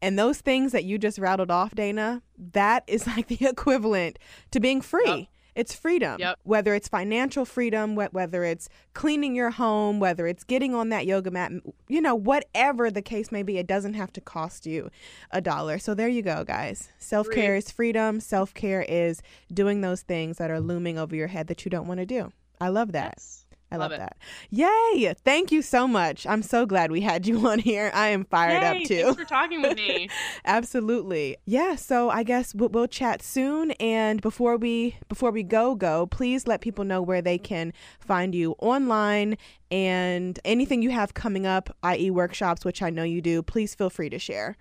And 0.00 0.16
those 0.16 0.40
things 0.40 0.70
that 0.70 0.84
you 0.84 0.98
just 0.98 1.18
rattled 1.18 1.50
off, 1.50 1.74
Dana, 1.74 2.22
that 2.38 2.84
is 2.86 3.06
like 3.08 3.26
the 3.26 3.44
equivalent 3.44 4.20
to 4.52 4.60
being 4.60 4.80
free. 4.80 5.28
It's 5.54 5.74
freedom. 5.74 6.18
Yep. 6.18 6.38
Whether 6.42 6.74
it's 6.74 6.88
financial 6.88 7.44
freedom, 7.44 7.94
wh- 7.94 8.12
whether 8.12 8.44
it's 8.44 8.68
cleaning 8.92 9.34
your 9.34 9.50
home, 9.50 10.00
whether 10.00 10.26
it's 10.26 10.44
getting 10.44 10.74
on 10.74 10.88
that 10.88 11.06
yoga 11.06 11.30
mat, 11.30 11.52
you 11.88 12.00
know, 12.00 12.14
whatever 12.14 12.90
the 12.90 13.02
case 13.02 13.30
may 13.30 13.42
be, 13.42 13.58
it 13.58 13.66
doesn't 13.66 13.94
have 13.94 14.12
to 14.14 14.20
cost 14.20 14.66
you 14.66 14.90
a 15.30 15.40
dollar. 15.40 15.78
So 15.78 15.94
there 15.94 16.08
you 16.08 16.22
go, 16.22 16.44
guys. 16.44 16.90
Self 16.98 17.30
care 17.30 17.54
is 17.56 17.70
freedom. 17.70 18.20
Self 18.20 18.52
care 18.54 18.82
is 18.88 19.22
doing 19.52 19.80
those 19.80 20.02
things 20.02 20.38
that 20.38 20.50
are 20.50 20.60
looming 20.60 20.98
over 20.98 21.14
your 21.14 21.28
head 21.28 21.46
that 21.48 21.64
you 21.64 21.70
don't 21.70 21.86
want 21.86 22.00
to 22.00 22.06
do. 22.06 22.32
I 22.60 22.68
love 22.68 22.92
that. 22.92 23.14
Yes. 23.16 23.43
I 23.74 23.76
love, 23.78 23.90
Love 23.90 24.00
that. 24.00 24.16
Yay. 24.50 25.14
Thank 25.24 25.52
you 25.52 25.62
so 25.62 25.86
much. 25.86 26.26
I'm 26.26 26.42
so 26.42 26.66
glad 26.66 26.90
we 26.90 27.00
had 27.00 27.26
you 27.26 27.46
on 27.46 27.58
here. 27.58 27.90
I 27.94 28.08
am 28.08 28.24
fired 28.24 28.62
Yay, 28.62 28.82
up 28.82 28.88
too. 28.88 29.02
Thanks 29.02 29.20
for 29.20 29.24
talking 29.24 29.62
with 29.62 29.76
me. 29.76 30.08
Absolutely. 30.44 31.36
Yeah, 31.44 31.76
so 31.76 32.10
I 32.10 32.22
guess 32.22 32.54
we'll, 32.54 32.70
we'll 32.70 32.86
chat 32.86 33.22
soon 33.22 33.72
and 33.72 34.20
before 34.20 34.56
we 34.56 34.96
before 35.08 35.30
we 35.30 35.42
go 35.42 35.74
go, 35.74 36.06
please 36.06 36.46
let 36.46 36.60
people 36.60 36.84
know 36.84 37.02
where 37.02 37.22
they 37.22 37.38
can 37.38 37.72
find 38.00 38.34
you 38.34 38.52
online 38.58 39.36
and 39.70 40.38
anything 40.44 40.82
you 40.82 40.90
have 40.90 41.14
coming 41.14 41.46
up, 41.46 41.74
i.e. 41.82 42.10
workshops, 42.10 42.64
which 42.64 42.82
I 42.82 42.90
know 42.90 43.02
you 43.02 43.20
do, 43.20 43.42
please 43.42 43.74
feel 43.74 43.90
free 43.90 44.10
to 44.10 44.18
share. 44.18 44.56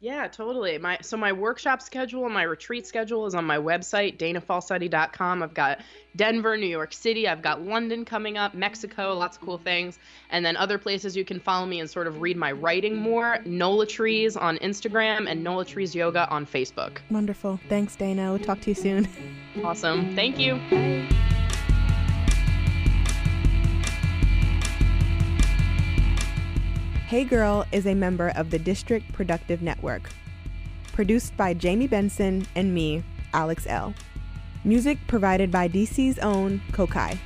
Yeah, 0.00 0.28
totally. 0.28 0.78
My 0.78 0.98
so 1.02 1.16
my 1.16 1.32
workshop 1.32 1.82
schedule 1.82 2.24
and 2.24 2.32
my 2.32 2.44
retreat 2.44 2.86
schedule 2.86 3.26
is 3.26 3.34
on 3.34 3.44
my 3.44 3.58
website, 3.58 4.16
danafalsetti.com. 4.16 5.42
I've 5.42 5.54
got 5.54 5.80
Denver, 6.14 6.56
New 6.56 6.68
York 6.68 6.92
City, 6.92 7.26
I've 7.26 7.42
got 7.42 7.62
London 7.62 8.04
coming 8.04 8.38
up, 8.38 8.54
Mexico, 8.54 9.14
lots 9.14 9.36
of 9.36 9.42
cool 9.42 9.58
things. 9.58 9.98
And 10.30 10.46
then 10.46 10.56
other 10.56 10.78
places 10.78 11.16
you 11.16 11.24
can 11.24 11.40
follow 11.40 11.66
me 11.66 11.80
and 11.80 11.90
sort 11.90 12.06
of 12.06 12.20
read 12.20 12.36
my 12.36 12.52
writing 12.52 12.94
more. 12.96 13.38
Nola 13.44 13.86
Trees 13.86 14.36
on 14.36 14.58
Instagram 14.58 15.28
and 15.28 15.42
Nola 15.42 15.64
Trees 15.64 15.96
Yoga 15.96 16.28
on 16.30 16.46
Facebook. 16.46 16.98
Wonderful. 17.10 17.58
Thanks, 17.68 17.96
Dana. 17.96 18.30
We'll 18.30 18.38
talk 18.38 18.60
to 18.60 18.70
you 18.70 18.74
soon. 18.74 19.08
Awesome. 19.64 20.14
Thank 20.14 20.38
you. 20.38 20.60
Hey 27.08 27.24
Girl 27.24 27.64
is 27.72 27.86
a 27.86 27.94
member 27.94 28.34
of 28.36 28.50
the 28.50 28.58
District 28.58 29.10
Productive 29.14 29.62
Network. 29.62 30.10
Produced 30.92 31.34
by 31.38 31.54
Jamie 31.54 31.86
Benson 31.86 32.46
and 32.54 32.74
me, 32.74 33.02
Alex 33.32 33.64
Elle. 33.66 33.94
Music 34.62 34.98
provided 35.06 35.50
by 35.50 35.70
DC's 35.70 36.18
own 36.18 36.60
Kokayi. 36.70 37.16